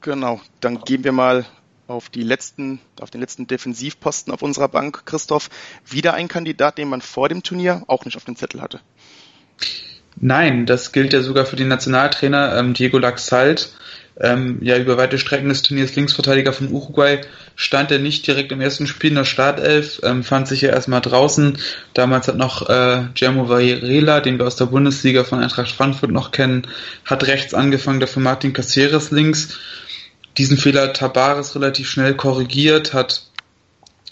Genau, 0.00 0.40
dann 0.60 0.80
gehen 0.80 1.04
wir 1.04 1.12
mal 1.12 1.46
auf 1.86 2.08
die 2.08 2.22
letzten, 2.22 2.80
auf 3.00 3.10
den 3.10 3.20
letzten 3.20 3.46
Defensivposten 3.46 4.32
auf 4.32 4.42
unserer 4.42 4.68
Bank, 4.68 5.04
Christoph, 5.04 5.48
wieder 5.84 6.14
ein 6.14 6.28
Kandidat, 6.28 6.78
den 6.78 6.88
man 6.88 7.02
vor 7.02 7.28
dem 7.28 7.42
Turnier 7.42 7.84
auch 7.86 8.04
nicht 8.04 8.16
auf 8.16 8.24
dem 8.24 8.34
Zettel 8.34 8.60
hatte. 8.60 8.80
Nein, 10.20 10.66
das 10.66 10.92
gilt 10.92 11.12
ja 11.12 11.22
sogar 11.22 11.46
für 11.46 11.56
den 11.56 11.68
Nationaltrainer 11.68 12.56
ähm, 12.56 12.74
Diego 12.74 12.98
Laxalt. 12.98 13.70
Ähm, 14.20 14.58
ja, 14.60 14.76
über 14.76 14.98
weite 14.98 15.18
Strecken 15.18 15.48
des 15.48 15.62
Turniers 15.62 15.96
Linksverteidiger 15.96 16.52
von 16.52 16.70
Uruguay 16.70 17.22
stand 17.56 17.90
er 17.90 17.98
nicht 17.98 18.26
direkt 18.26 18.52
im 18.52 18.60
ersten 18.60 18.86
Spiel 18.86 19.10
in 19.10 19.16
der 19.16 19.24
Startelf, 19.24 20.00
ähm, 20.02 20.22
fand 20.22 20.48
sich 20.48 20.60
ja 20.60 20.70
erstmal 20.70 21.00
draußen. 21.00 21.56
Damals 21.94 22.28
hat 22.28 22.36
noch 22.36 22.68
äh, 22.68 23.04
Germo 23.14 23.48
Varela, 23.48 24.20
den 24.20 24.38
wir 24.38 24.46
aus 24.46 24.56
der 24.56 24.66
Bundesliga 24.66 25.24
von 25.24 25.40
Eintracht 25.40 25.72
Frankfurt 25.72 26.10
noch 26.10 26.30
kennen, 26.30 26.66
hat 27.06 27.26
rechts 27.26 27.54
angefangen, 27.54 28.00
dafür 28.00 28.22
Martin 28.22 28.52
Caceres 28.52 29.10
links. 29.10 29.58
Diesen 30.36 30.58
Fehler 30.58 30.82
hat 30.82 30.96
Tabares 30.96 31.54
relativ 31.54 31.88
schnell 31.90 32.14
korrigiert, 32.14 32.92
hat 32.92 33.24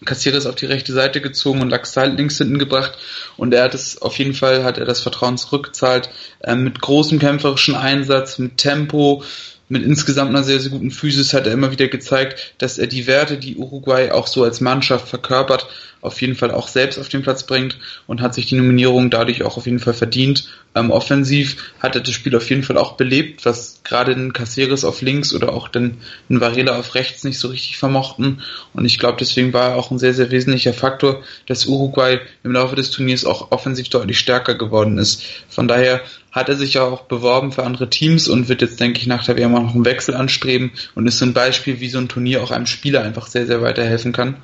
Caceres 0.05 0.47
auf 0.47 0.55
die 0.55 0.67
rechte 0.67 0.93
Seite 0.93 1.21
gezogen 1.21 1.61
und 1.61 1.71
Laxal 1.71 2.15
links 2.15 2.39
hinten 2.39 2.59
gebracht. 2.59 2.93
Und 3.37 3.53
er 3.55 3.65
hat 3.65 3.75
es 3.75 4.01
auf 4.01 4.19
jeden 4.19 4.35
Fall 4.35 4.65
hat 4.65 4.79
er 4.79 4.85
das 4.85 5.03
Vertrauen 5.03 5.39
zurückgezahlt 5.39 6.11
äh, 6.41 6.55
mit 6.55 6.81
großem 6.81 7.19
kämpferischen 7.19 7.75
Einsatz, 7.75 8.39
mit 8.39 8.57
Tempo, 8.57 9.23
mit 9.71 9.85
insgesamt 9.85 10.31
einer 10.31 10.43
sehr, 10.43 10.59
sehr 10.59 10.73
guten 10.73 10.91
Physis 10.91 11.33
hat 11.33 11.47
er 11.47 11.53
immer 11.53 11.71
wieder 11.71 11.87
gezeigt, 11.87 12.55
dass 12.59 12.77
er 12.77 12.89
die 12.89 13.07
Werte, 13.07 13.39
die 13.39 13.57
Uruguay 13.57 14.11
auch 14.11 14.27
so 14.27 14.43
als 14.43 14.61
Mannschaft 14.61 15.09
verkörpert, 15.09 15.69
auf 16.03 16.21
jeden 16.21 16.35
Fall 16.35 16.51
auch 16.51 16.69
selbst 16.69 16.99
auf 16.99 17.09
den 17.09 17.23
Platz 17.23 17.45
bringt 17.45 17.79
und 18.07 18.21
hat 18.21 18.35
sich 18.35 18.47
die 18.47 18.57
Nominierung 18.57 19.11
dadurch 19.11 19.43
auch 19.43 19.57
auf 19.57 19.67
jeden 19.67 19.81
Fall 19.81 19.95
verdient. 19.95 20.49
Ähm, 20.75 20.91
offensiv 20.91 21.73
hat 21.81 21.97
er 21.97 22.01
das 22.01 22.15
Spiel 22.15 22.35
auf 22.37 22.49
jeden 22.49 22.63
Fall 22.63 22.79
auch 22.79 22.93
belebt, 22.93 23.45
was 23.45 23.81
gerade 23.83 24.15
den 24.15 24.33
Caceres 24.33 24.85
auf 24.85 25.03
links 25.03 25.35
oder 25.35 25.53
auch 25.53 25.69
den, 25.69 25.99
den 26.29 26.41
Varela 26.41 26.79
auf 26.79 26.95
rechts 26.95 27.25
nicht 27.25 27.39
so 27.39 27.49
richtig 27.49 27.77
vermochten. 27.77 28.43
Und 28.73 28.85
ich 28.85 28.99
glaube, 28.99 29.17
deswegen 29.19 29.53
war 29.53 29.71
er 29.71 29.77
auch 29.77 29.91
ein 29.91 29.99
sehr, 29.99 30.15
sehr 30.15 30.31
wesentlicher 30.31 30.73
Faktor, 30.73 31.23
dass 31.47 31.67
Uruguay 31.67 32.21
im 32.45 32.53
Laufe 32.53 32.77
des 32.77 32.91
Turniers 32.91 33.25
auch 33.25 33.51
offensiv 33.51 33.89
deutlich 33.89 34.19
stärker 34.19 34.55
geworden 34.55 34.99
ist. 34.99 35.25
Von 35.49 35.67
daher 35.67 36.03
hat 36.31 36.49
er 36.49 36.57
sich 36.57 36.75
ja 36.75 36.85
auch 36.85 37.03
beworben 37.03 37.51
für 37.51 37.65
andere 37.65 37.91
Teams 37.91 38.29
und 38.29 38.49
wird 38.49 38.63
jetzt, 38.63 38.79
denke 38.79 39.01
ich, 39.01 39.07
nach 39.07 39.25
der 39.25 39.37
WM 39.37 39.55
auch 39.57 39.63
noch 39.63 39.75
einen 39.75 39.85
Wechsel 39.85 40.15
anstreben 40.15 40.71
und 40.95 41.07
ist 41.09 41.19
so 41.19 41.25
ein 41.25 41.35
Beispiel, 41.35 41.81
wie 41.81 41.89
so 41.89 41.99
ein 41.99 42.09
Turnier 42.09 42.43
auch 42.43 42.53
einem 42.53 42.67
Spieler 42.67 43.03
einfach 43.03 43.27
sehr, 43.27 43.47
sehr 43.47 43.61
weiterhelfen 43.63 44.13
kann. 44.13 44.37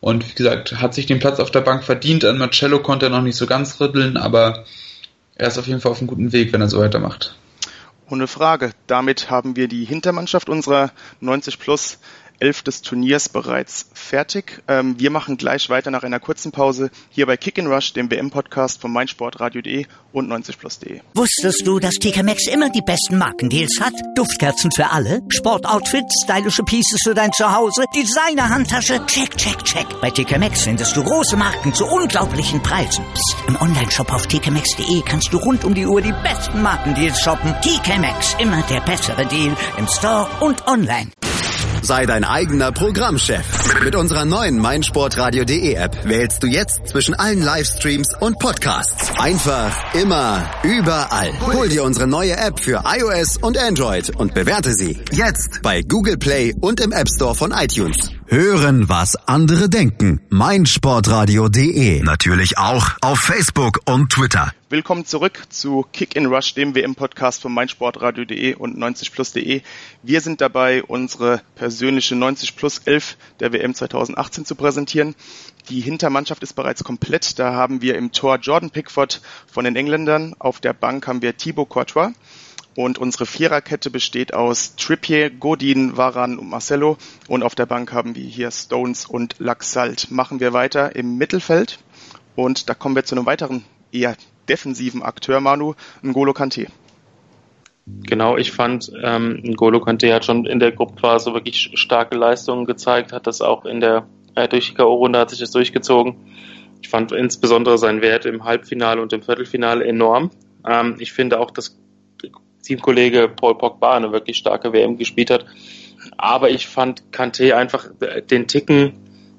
Und 0.00 0.28
wie 0.28 0.34
gesagt, 0.34 0.80
hat 0.80 0.94
sich 0.94 1.06
den 1.06 1.18
Platz 1.18 1.40
auf 1.40 1.50
der 1.50 1.60
Bank 1.60 1.84
verdient. 1.84 2.24
An 2.24 2.38
Marcello 2.38 2.80
konnte 2.80 3.06
er 3.06 3.10
noch 3.10 3.22
nicht 3.22 3.36
so 3.36 3.46
ganz 3.46 3.80
rütteln, 3.80 4.16
aber 4.16 4.64
er 5.34 5.48
ist 5.48 5.58
auf 5.58 5.66
jeden 5.66 5.80
Fall 5.80 5.92
auf 5.92 5.98
einem 5.98 6.08
guten 6.08 6.32
Weg, 6.32 6.52
wenn 6.52 6.60
er 6.60 6.68
so 6.68 6.80
weitermacht. 6.80 7.36
Ohne 8.08 8.26
Frage. 8.26 8.72
Damit 8.86 9.30
haben 9.30 9.56
wir 9.56 9.68
die 9.68 9.84
Hintermannschaft 9.84 10.48
unserer 10.48 10.90
90 11.20 11.58
Plus 11.58 11.98
11 12.40 12.62
des 12.62 12.82
Turniers 12.82 13.28
bereits 13.28 13.86
fertig. 13.92 14.62
Ähm, 14.66 14.98
wir 14.98 15.10
machen 15.10 15.36
gleich 15.36 15.68
weiter 15.70 15.90
nach 15.90 16.02
einer 16.02 16.20
kurzen 16.20 16.52
Pause 16.52 16.90
hier 17.10 17.26
bei 17.26 17.36
Kick 17.36 17.58
Rush, 17.58 17.92
dem 17.92 18.10
WM-Podcast 18.10 18.80
von 18.80 18.92
meinsportradio.de 18.92 19.86
und 20.12 20.28
90plus.de. 20.32 21.00
Wusstest 21.14 21.66
du, 21.66 21.78
dass 21.78 21.94
TK 21.94 22.22
Maxx 22.22 22.46
immer 22.46 22.70
die 22.70 22.80
besten 22.80 23.18
Markendeals 23.18 23.78
hat? 23.80 23.92
Duftkerzen 24.14 24.72
für 24.72 24.90
alle, 24.90 25.20
Sportoutfits, 25.28 26.24
stylische 26.24 26.62
Pieces 26.62 27.00
für 27.04 27.14
dein 27.14 27.32
Zuhause, 27.32 27.84
Designer-Handtasche, 27.94 29.04
check, 29.06 29.36
check, 29.36 29.62
check. 29.64 29.86
Bei 30.00 30.10
TK 30.10 30.38
Maxx 30.38 30.62
findest 30.62 30.96
du 30.96 31.04
große 31.04 31.36
Marken 31.36 31.74
zu 31.74 31.86
unglaublichen 31.86 32.62
Preisen. 32.62 33.04
Psst. 33.14 33.36
im 33.48 33.60
Onlineshop 33.60 34.12
auf 34.12 34.26
tkmaxx.de 34.26 35.02
kannst 35.04 35.32
du 35.32 35.38
rund 35.38 35.64
um 35.64 35.74
die 35.74 35.86
Uhr 35.86 36.00
die 36.00 36.14
besten 36.22 36.62
Markendeals 36.62 37.20
shoppen. 37.20 37.54
TK 37.62 37.98
Maxx, 37.98 38.36
immer 38.38 38.62
der 38.70 38.80
bessere 38.80 39.26
Deal 39.26 39.56
im 39.76 39.86
Store 39.86 40.28
und 40.40 40.66
online. 40.66 41.10
Sei 41.82 42.06
dein 42.06 42.24
eigener 42.24 42.72
Programmchef. 42.72 43.44
Mit 43.82 43.96
unserer 43.96 44.24
neuen 44.24 44.58
meinsportradio.de 44.58 45.74
App 45.74 45.96
wählst 46.04 46.42
du 46.42 46.46
jetzt 46.46 46.88
zwischen 46.88 47.14
allen 47.14 47.42
Livestreams 47.42 48.08
und 48.20 48.38
Podcasts. 48.38 49.12
Einfach, 49.18 49.72
immer, 49.94 50.50
überall. 50.62 51.32
Hol 51.40 51.68
dir 51.68 51.84
unsere 51.84 52.06
neue 52.06 52.36
App 52.36 52.60
für 52.60 52.82
iOS 52.84 53.38
und 53.38 53.58
Android 53.58 54.10
und 54.16 54.34
bewerte 54.34 54.74
sie 54.74 54.98
jetzt 55.12 55.62
bei 55.62 55.82
Google 55.82 56.18
Play 56.18 56.54
und 56.60 56.80
im 56.80 56.92
App 56.92 57.08
Store 57.08 57.34
von 57.34 57.52
iTunes. 57.52 58.10
Hören, 58.26 58.88
was 58.88 59.16
andere 59.26 59.68
denken. 59.68 60.20
meinsportradio.de. 60.28 62.02
Natürlich 62.02 62.58
auch 62.58 62.90
auf 63.00 63.18
Facebook 63.18 63.80
und 63.86 64.12
Twitter. 64.12 64.52
Willkommen 64.72 65.04
zurück 65.04 65.46
zu 65.48 65.84
Kick 65.92 66.14
in 66.14 66.26
Rush, 66.26 66.54
dem 66.54 66.76
WM-Podcast 66.76 67.42
von 67.42 67.52
meinsportradio.de 67.52 68.54
und 68.54 68.78
90plus.de. 68.78 69.62
Wir 70.04 70.20
sind 70.20 70.40
dabei, 70.40 70.84
unsere 70.84 71.42
persönliche 71.56 72.14
90 72.14 72.54
plus 72.54 72.78
11 72.78 73.16
der 73.40 73.52
WM 73.52 73.74
2018 73.74 74.44
zu 74.44 74.54
präsentieren. 74.54 75.16
Die 75.70 75.80
Hintermannschaft 75.80 76.44
ist 76.44 76.52
bereits 76.52 76.84
komplett. 76.84 77.40
Da 77.40 77.52
haben 77.52 77.82
wir 77.82 77.96
im 77.96 78.12
Tor 78.12 78.36
Jordan 78.36 78.70
Pickford 78.70 79.20
von 79.48 79.64
den 79.64 79.74
Engländern. 79.74 80.36
Auf 80.38 80.60
der 80.60 80.72
Bank 80.72 81.08
haben 81.08 81.20
wir 81.20 81.36
Thibaut 81.36 81.68
Courtois. 81.68 82.12
Und 82.76 82.98
unsere 82.98 83.26
Viererkette 83.26 83.90
besteht 83.90 84.34
aus 84.34 84.76
Trippier, 84.76 85.30
Godin, 85.30 85.96
Varan 85.96 86.38
und 86.38 86.48
Marcelo. 86.48 86.96
Und 87.26 87.42
auf 87.42 87.56
der 87.56 87.66
Bank 87.66 87.92
haben 87.92 88.14
wir 88.14 88.22
hier 88.22 88.52
Stones 88.52 89.04
und 89.04 89.34
Laxalt. 89.40 90.12
Machen 90.12 90.38
wir 90.38 90.52
weiter 90.52 90.94
im 90.94 91.18
Mittelfeld. 91.18 91.80
Und 92.36 92.68
da 92.68 92.74
kommen 92.74 92.94
wir 92.94 93.04
zu 93.04 93.16
einem 93.16 93.26
weiteren 93.26 93.64
eher 93.90 94.16
defensiven 94.50 95.02
Akteur, 95.02 95.40
Manu, 95.40 95.74
N'Golo 96.02 96.32
Kante. 96.32 96.66
Genau, 97.86 98.36
ich 98.36 98.52
fand, 98.52 98.92
ähm, 99.02 99.40
N'Golo 99.42 99.80
Kante 99.80 100.12
hat 100.12 100.24
schon 100.24 100.44
in 100.44 100.58
der 100.58 100.72
Gruppenphase 100.72 101.32
wirklich 101.32 101.70
starke 101.74 102.16
Leistungen 102.16 102.66
gezeigt, 102.66 103.12
hat 103.12 103.26
das 103.26 103.40
auch 103.40 103.64
in 103.64 103.80
der 103.80 104.06
äh, 104.34 104.48
durch 104.48 104.68
die 104.68 104.74
K.O.-Runde 104.74 105.18
hat 105.18 105.30
sich 105.30 105.38
das 105.38 105.50
durchgezogen. 105.50 106.16
Ich 106.82 106.88
fand 106.88 107.12
insbesondere 107.12 107.78
seinen 107.78 108.00
Wert 108.00 108.26
im 108.26 108.44
Halbfinale 108.44 109.00
und 109.00 109.12
im 109.12 109.22
Viertelfinale 109.22 109.84
enorm. 109.84 110.30
Ähm, 110.66 110.96
ich 110.98 111.12
finde 111.12 111.40
auch, 111.40 111.50
dass 111.50 111.78
Teamkollege 112.62 113.28
Paul 113.28 113.56
Pogba 113.56 113.96
eine 113.96 114.12
wirklich 114.12 114.36
starke 114.36 114.72
WM 114.72 114.96
gespielt 114.96 115.30
hat. 115.30 115.46
Aber 116.16 116.50
ich 116.50 116.66
fand 116.68 117.12
Kante 117.12 117.56
einfach 117.56 117.88
den 118.30 118.46
Ticken 118.46 118.92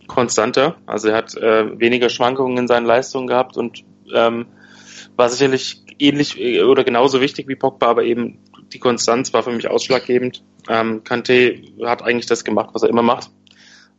konstanter. 0.07 0.75
Also 0.85 1.09
er 1.09 1.15
hat 1.15 1.35
äh, 1.35 1.79
weniger 1.79 2.09
Schwankungen 2.09 2.57
in 2.57 2.67
seinen 2.67 2.85
Leistungen 2.85 3.27
gehabt 3.27 3.57
und 3.57 3.83
ähm, 4.13 4.47
war 5.21 5.29
sicherlich 5.29 5.83
ähnlich 5.99 6.39
äh, 6.39 6.63
oder 6.63 6.83
genauso 6.83 7.21
wichtig 7.21 7.47
wie 7.47 7.55
Pogba, 7.55 7.87
aber 7.87 8.03
eben 8.03 8.39
die 8.73 8.79
Konstanz 8.79 9.31
war 9.33 9.43
für 9.43 9.51
mich 9.51 9.69
ausschlaggebend. 9.69 10.43
Ähm, 10.67 11.03
Kante 11.03 11.61
hat 11.83 12.01
eigentlich 12.01 12.25
das 12.25 12.43
gemacht, 12.43 12.71
was 12.73 12.81
er 12.81 12.89
immer 12.89 13.03
macht. 13.03 13.29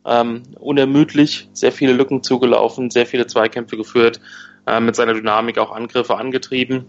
Ähm, 0.05 0.43
unermüdlich, 0.59 1.47
sehr 1.53 1.71
viele 1.71 1.93
Lücken 1.93 2.23
zugelaufen, 2.23 2.89
sehr 2.89 3.05
viele 3.05 3.25
Zweikämpfe 3.25 3.77
geführt, 3.77 4.19
äh, 4.67 4.81
mit 4.81 4.97
seiner 4.97 5.13
Dynamik 5.13 5.57
auch 5.57 5.71
Angriffe 5.71 6.17
angetrieben, 6.17 6.85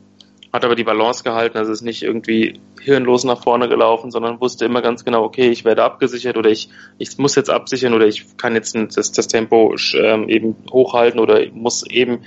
hat 0.54 0.64
aber 0.64 0.76
die 0.76 0.84
Balance 0.84 1.24
gehalten, 1.24 1.58
also 1.58 1.72
ist 1.72 1.82
nicht 1.82 2.04
irgendwie 2.04 2.60
hirnlos 2.80 3.24
nach 3.24 3.42
vorne 3.42 3.68
gelaufen, 3.68 4.12
sondern 4.12 4.40
wusste 4.40 4.64
immer 4.64 4.82
ganz 4.82 5.04
genau, 5.04 5.24
okay, 5.24 5.48
ich 5.48 5.64
werde 5.64 5.82
abgesichert 5.82 6.36
oder 6.36 6.48
ich, 6.48 6.68
ich 6.96 7.18
muss 7.18 7.34
jetzt 7.34 7.50
absichern 7.50 7.92
oder 7.92 8.06
ich 8.06 8.36
kann 8.36 8.54
jetzt 8.54 8.76
das, 8.76 9.10
das 9.10 9.26
Tempo 9.26 9.74
ähm, 9.94 10.28
eben 10.28 10.54
hochhalten 10.70 11.18
oder 11.18 11.44
muss 11.50 11.84
eben 11.84 12.20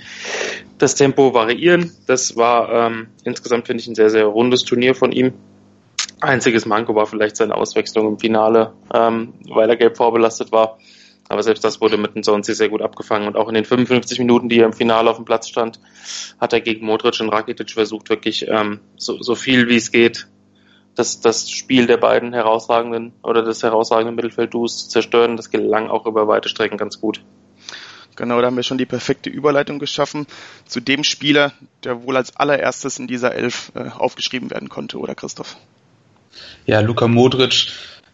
das 0.76 0.94
Tempo 0.94 1.32
variieren. 1.32 1.90
Das 2.06 2.36
war 2.36 2.70
ähm, 2.70 3.06
insgesamt, 3.24 3.66
finde 3.66 3.80
ich, 3.80 3.88
ein 3.88 3.94
sehr, 3.94 4.10
sehr 4.10 4.26
rundes 4.26 4.62
Turnier 4.64 4.94
von 4.94 5.10
ihm. 5.10 5.32
Einziges 6.20 6.66
Manko 6.66 6.94
war 6.94 7.06
vielleicht 7.06 7.36
seine 7.36 7.54
Auswechslung 7.54 8.08
im 8.08 8.18
Finale, 8.18 8.74
ähm, 8.92 9.32
weil 9.48 9.70
er 9.70 9.76
gelb 9.76 9.96
vorbelastet 9.96 10.52
war. 10.52 10.76
Aber 11.28 11.42
selbst 11.42 11.64
das 11.64 11.80
wurde 11.80 11.98
mit 11.98 12.14
dem 12.14 12.22
Sonsi 12.22 12.54
sehr 12.54 12.68
gut 12.68 12.82
abgefangen. 12.82 13.28
Und 13.28 13.36
auch 13.36 13.48
in 13.48 13.54
den 13.54 13.64
55 13.64 14.18
Minuten, 14.18 14.48
die 14.48 14.60
er 14.60 14.66
im 14.66 14.72
Finale 14.72 15.10
auf 15.10 15.16
dem 15.16 15.24
Platz 15.24 15.48
stand, 15.48 15.78
hat 16.40 16.52
er 16.52 16.60
gegen 16.60 16.86
Modric 16.86 17.20
und 17.20 17.28
Rakitic 17.28 17.70
versucht, 17.70 18.08
wirklich 18.08 18.46
ähm, 18.48 18.80
so, 18.96 19.20
so 19.22 19.34
viel 19.34 19.68
wie 19.68 19.76
es 19.76 19.92
geht, 19.92 20.28
das, 20.94 21.20
das 21.20 21.50
Spiel 21.50 21.86
der 21.86 21.98
beiden 21.98 22.32
herausragenden 22.32 23.12
oder 23.22 23.42
des 23.42 23.62
herausragenden 23.62 24.16
Mittelfeldduos 24.16 24.84
zu 24.84 24.88
zerstören. 24.88 25.36
Das 25.36 25.50
gelang 25.50 25.88
auch 25.88 26.06
über 26.06 26.26
weite 26.26 26.48
Strecken 26.48 26.78
ganz 26.78 27.00
gut. 27.00 27.22
Genau, 28.16 28.40
da 28.40 28.48
haben 28.48 28.56
wir 28.56 28.64
schon 28.64 28.78
die 28.78 28.86
perfekte 28.86 29.30
Überleitung 29.30 29.78
geschaffen 29.78 30.26
zu 30.66 30.80
dem 30.80 31.04
Spieler, 31.04 31.52
der 31.84 32.02
wohl 32.02 32.16
als 32.16 32.34
allererstes 32.34 32.98
in 32.98 33.06
dieser 33.06 33.32
Elf 33.32 33.70
äh, 33.76 33.90
aufgeschrieben 33.96 34.50
werden 34.50 34.68
konnte, 34.68 34.98
oder 34.98 35.14
Christoph? 35.14 35.56
Ja, 36.66 36.80
Luka 36.80 37.06
Modric 37.06 37.68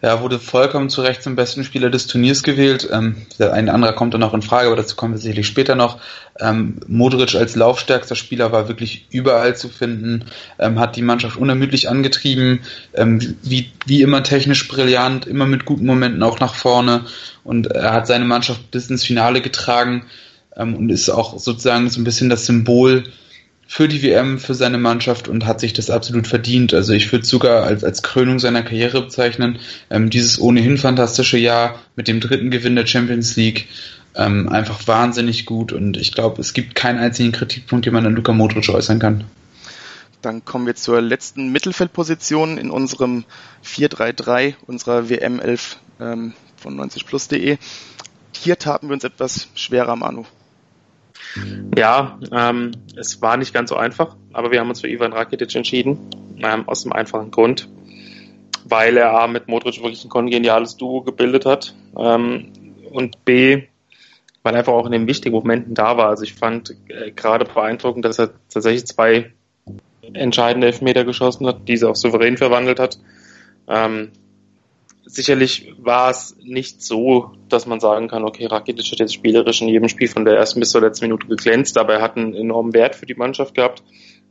ja, 0.05 0.21
wurde 0.21 0.39
vollkommen 0.39 0.91
zu 0.91 1.01
Recht 1.01 1.23
zum 1.23 1.35
besten 1.35 1.65
Spieler 1.65 1.89
des 1.89 2.07
Turniers 2.07 2.43
gewählt. 2.43 2.87
Ähm, 2.93 3.17
ein 3.39 3.71
anderer 3.71 3.95
kommt 3.95 4.13
dann 4.13 4.21
noch 4.21 4.35
in 4.35 4.43
Frage, 4.43 4.67
aber 4.67 4.77
dazu 4.77 4.97
kommen 4.97 5.15
wir 5.15 5.19
sicherlich 5.19 5.47
später 5.47 5.77
noch. 5.77 5.99
Ähm, 6.39 6.77
Modric 6.87 7.35
als 7.35 7.57
laufstärkster 7.57 8.15
Spieler 8.15 8.53
war 8.53 8.69
wirklich 8.69 9.07
überall 9.09 9.57
zu 9.57 9.71
finden, 9.71 10.27
ähm, 10.59 10.79
hat 10.79 10.97
die 10.97 11.03
Mannschaft 11.03 11.39
unermüdlich 11.39 11.89
angetrieben, 11.89 12.61
ähm, 12.93 13.37
wie, 13.43 13.73
wie 13.87 14.03
immer 14.03 14.23
technisch 14.23 14.69
brillant, 14.69 15.27
immer 15.27 15.47
mit 15.47 15.65
guten 15.65 15.87
Momenten 15.87 16.23
auch 16.23 16.39
nach 16.39 16.55
vorne 16.55 17.07
und 17.43 17.69
er 17.69 17.95
hat 17.95 18.07
seine 18.07 18.27
Mannschaft 18.27 18.71
bis 18.71 18.91
ins 18.91 19.05
Finale 19.05 19.41
getragen 19.41 20.05
ähm, 20.55 20.77
und 20.77 20.91
ist 20.91 21.09
auch 21.09 21.39
sozusagen 21.39 21.89
so 21.89 21.99
ein 21.99 22.05
bisschen 22.05 22.29
das 22.29 22.45
Symbol 22.45 23.05
für 23.67 23.89
die 23.89 24.03
WM, 24.03 24.39
für 24.39 24.55
seine 24.55 24.79
Mannschaft 24.79 25.29
und 25.29 25.47
hat 25.47 25.61
sich 25.61 25.73
das 25.73 25.91
absolut 25.91 26.27
verdient. 26.27 26.75
Also 26.75 26.93
ich 26.93 27.11
würde 27.13 27.25
sogar 27.25 27.65
als, 27.65 27.85
als 27.85 28.03
Krönung 28.03 28.39
seiner 28.39 28.63
Karriere 28.63 29.03
bezeichnen, 29.03 29.59
ähm, 29.91 30.11
dieses 30.11 30.41
ohnehin 30.41 30.79
fantastische 30.79 31.39
Jahr 31.39 31.81
mit 31.97 32.09
dem 32.09 32.21
dritten 32.21 32.51
Gewinn 32.51 32.77
der 32.77 32.87
Champions 32.87 33.37
League 33.37 33.69
ähm, 34.15 34.49
einfach 34.49 34.87
wahnsinnig 34.87 35.47
gut 35.47 35.73
und 35.73 35.97
ich 35.97 36.13
glaube, 36.13 36.41
es 36.41 36.53
gibt 36.53 36.75
keinen 36.75 36.99
einzigen 36.99 37.33
Kritikpunkt, 37.33 37.87
den 37.87 37.93
man 37.93 38.07
an 38.07 38.15
Luka 38.15 38.33
Modric 38.33 38.69
äußern 38.69 38.99
kann. 38.99 39.25
Dann 40.23 40.45
kommen 40.45 40.67
wir 40.67 40.75
zur 40.75 41.03
letzten 41.03 41.53
Mittelfeldposition 41.53 42.57
in 42.57 42.71
unserem 42.71 43.25
4-3-3 43.65 44.55
unserer 44.67 45.11
WM 45.11 45.39
11 45.41 45.79
ähm, 46.01 46.33
von 46.57 46.81
90plus.de. 46.81 47.59
Hier 48.37 48.59
taten 48.59 48.89
wir 48.89 48.95
uns 48.95 49.05
etwas 49.05 49.49
schwerer, 49.55 49.97
Manu. 49.97 50.25
Ja, 51.77 52.19
ähm, 52.33 52.73
es 52.97 53.21
war 53.23 53.37
nicht 53.37 53.53
ganz 53.53 53.71
so 53.71 53.77
einfach, 53.77 54.17
aber 54.33 54.51
wir 54.51 54.61
haben 54.61 54.69
uns 54.69 54.81
für 54.81 54.89
Ivan 54.89 55.13
Rakitic 55.13 55.55
entschieden, 55.55 55.99
ähm, 56.43 56.69
aus 56.69 56.83
dem 56.83 56.93
einfachen 56.93 57.31
Grund, 57.31 57.69
weil 58.65 58.97
er 58.97 59.13
A, 59.13 59.27
mit 59.27 59.49
Modric 59.49 59.77
wirklich 59.83 60.05
ein 60.05 60.11
kongeniales 60.11 60.77
Duo 60.77 61.03
gebildet 61.03 61.47
hat 61.47 61.75
ähm, 61.99 62.53
und 62.91 63.25
B, 63.25 63.65
weil 64.43 64.55
er 64.55 64.59
einfach 64.61 64.73
auch 64.73 64.87
in 64.87 64.93
den 64.93 65.07
wichtigen 65.07 65.35
Momenten 65.35 65.75
da 65.75 65.97
war. 65.97 66.09
Also 66.09 66.23
ich 66.23 66.35
fand 66.35 66.77
äh, 66.89 67.11
gerade 67.11 67.45
beeindruckend, 67.45 68.05
dass 68.05 68.19
er 68.19 68.31
tatsächlich 68.49 68.87
zwei 68.87 69.33
entscheidende 70.13 70.67
Elfmeter 70.69 71.05
geschossen 71.05 71.47
hat, 71.47 71.67
diese 71.67 71.89
auch 71.89 71.97
souverän 71.97 72.37
verwandelt 72.37 72.79
hat. 72.79 72.99
Ähm, 73.67 74.11
sicherlich 75.07 75.75
war 75.79 76.11
es 76.11 76.37
nicht 76.43 76.83
so, 76.83 77.33
dass 77.49 77.67
man 77.67 77.81
sagen 77.81 78.09
kann, 78.09 78.25
okay, 78.25 78.47
Rakitic 78.47 78.93
hat 78.93 78.99
jetzt 78.99 79.15
spielerisch 79.15 79.63
in 79.63 79.69
jedem 79.69 79.89
Spiel 79.89 80.09
von 80.09 80.25
der 80.25 80.37
ersten 80.37 80.61
bis 80.61 80.71
zur 80.71 80.81
letzten 80.81 81.07
Minute 81.07 81.27
geglänzt, 81.27 81.79
aber 81.79 81.95
er 81.95 82.03
hat 82.03 82.17
einen 82.17 82.35
enormen 82.35 82.75
Wert 82.75 82.95
für 82.95 83.07
die 83.07 83.15
Mannschaft 83.15 83.55
gehabt. 83.55 83.83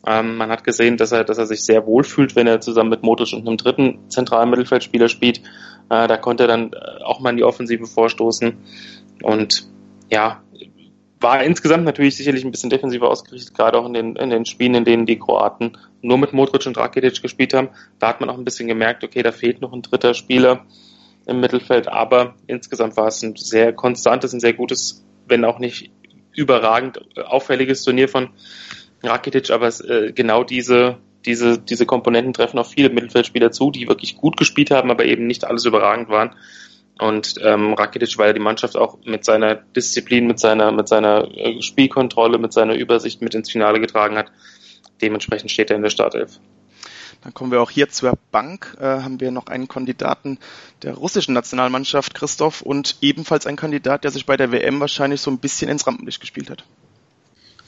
Ähm, 0.05 0.35
man 0.35 0.49
hat 0.49 0.63
gesehen, 0.63 0.97
dass 0.97 1.11
er, 1.11 1.23
dass 1.23 1.37
er 1.37 1.45
sich 1.45 1.63
sehr 1.63 1.85
wohl 1.85 2.03
fühlt, 2.03 2.35
wenn 2.35 2.47
er 2.47 2.59
zusammen 2.59 2.89
mit 2.89 3.03
Modric 3.03 3.33
und 3.33 3.47
einem 3.47 3.57
dritten 3.57 4.09
zentralen 4.09 4.49
Mittelfeldspieler 4.49 5.07
spielt. 5.07 5.39
Äh, 5.89 6.07
da 6.07 6.17
konnte 6.17 6.43
er 6.43 6.47
dann 6.47 6.73
auch 7.03 7.19
mal 7.19 7.29
in 7.29 7.37
die 7.37 7.43
Offensive 7.43 7.85
vorstoßen. 7.85 8.57
Und 9.21 9.67
ja, 10.11 10.42
war 11.23 11.43
insgesamt 11.43 11.85
natürlich 11.85 12.17
sicherlich 12.17 12.43
ein 12.43 12.51
bisschen 12.51 12.69
defensiver 12.69 13.09
ausgerichtet, 13.09 13.55
gerade 13.55 13.77
auch 13.79 13.85
in 13.85 13.93
den, 13.93 14.15
in 14.15 14.29
den 14.29 14.45
Spielen, 14.45 14.75
in 14.75 14.85
denen 14.85 15.05
die 15.05 15.17
Kroaten 15.17 15.77
nur 16.01 16.17
mit 16.17 16.33
Modric 16.33 16.65
und 16.65 16.77
Rakitic 16.77 17.21
gespielt 17.21 17.53
haben. 17.53 17.69
Da 17.99 18.09
hat 18.09 18.19
man 18.19 18.29
auch 18.29 18.37
ein 18.37 18.45
bisschen 18.45 18.67
gemerkt, 18.67 19.03
okay, 19.03 19.23
da 19.23 19.31
fehlt 19.31 19.61
noch 19.61 19.73
ein 19.73 19.81
dritter 19.81 20.13
Spieler 20.13 20.65
im 21.25 21.39
Mittelfeld, 21.39 21.87
aber 21.87 22.35
insgesamt 22.47 22.97
war 22.97 23.07
es 23.07 23.23
ein 23.23 23.35
sehr 23.35 23.73
konstantes, 23.73 24.33
ein 24.33 24.41
sehr 24.41 24.53
gutes, 24.53 25.05
wenn 25.27 25.45
auch 25.45 25.59
nicht 25.59 25.91
überragend 26.35 26.99
auffälliges 27.17 27.83
Turnier 27.83 28.09
von 28.09 28.29
Rakitic, 29.01 29.51
aber 29.51 29.67
es, 29.67 29.79
äh, 29.81 30.11
genau 30.13 30.43
diese, 30.43 30.97
diese, 31.25 31.59
diese 31.59 31.85
Komponenten 31.85 32.33
treffen 32.33 32.59
auf 32.59 32.71
viele 32.71 32.89
Mittelfeldspieler 32.89 33.51
zu, 33.51 33.71
die 33.71 33.87
wirklich 33.87 34.17
gut 34.17 34.37
gespielt 34.37 34.71
haben, 34.71 34.91
aber 34.91 35.05
eben 35.05 35.27
nicht 35.27 35.45
alles 35.45 35.65
überragend 35.65 36.09
waren. 36.09 36.35
Und 36.99 37.35
ähm, 37.41 37.73
Rakitic, 37.73 38.17
weil 38.17 38.27
er 38.27 38.33
die 38.33 38.39
Mannschaft 38.39 38.75
auch 38.77 38.99
mit 39.03 39.25
seiner 39.25 39.55
Disziplin, 39.55 40.27
mit 40.27 40.39
seiner, 40.39 40.71
mit 40.71 40.87
seiner 40.87 41.27
äh, 41.35 41.61
Spielkontrolle, 41.61 42.37
mit 42.37 42.53
seiner 42.53 42.75
Übersicht 42.75 43.21
mit 43.21 43.33
ins 43.33 43.51
Finale 43.51 43.79
getragen 43.79 44.17
hat. 44.17 44.31
Dementsprechend 45.01 45.49
steht 45.49 45.71
er 45.71 45.75
in 45.75 45.81
der 45.81 45.89
Startelf. 45.89 46.39
Dann 47.23 47.33
kommen 47.33 47.51
wir 47.51 47.61
auch 47.61 47.71
hier 47.71 47.89
zur 47.89 48.17
Bank. 48.31 48.77
Äh, 48.79 48.83
haben 48.83 49.19
wir 49.19 49.31
noch 49.31 49.47
einen 49.47 49.67
Kandidaten 49.67 50.39
der 50.81 50.93
russischen 50.95 51.33
Nationalmannschaft, 51.33 52.13
Christoph, 52.13 52.61
und 52.61 52.97
ebenfalls 53.01 53.47
ein 53.47 53.55
Kandidat, 53.55 54.03
der 54.03 54.11
sich 54.11 54.25
bei 54.25 54.37
der 54.37 54.51
WM 54.51 54.79
wahrscheinlich 54.79 55.21
so 55.21 55.31
ein 55.31 55.39
bisschen 55.39 55.69
ins 55.69 55.87
Rampenlicht 55.87 56.19
gespielt 56.19 56.49
hat. 56.49 56.65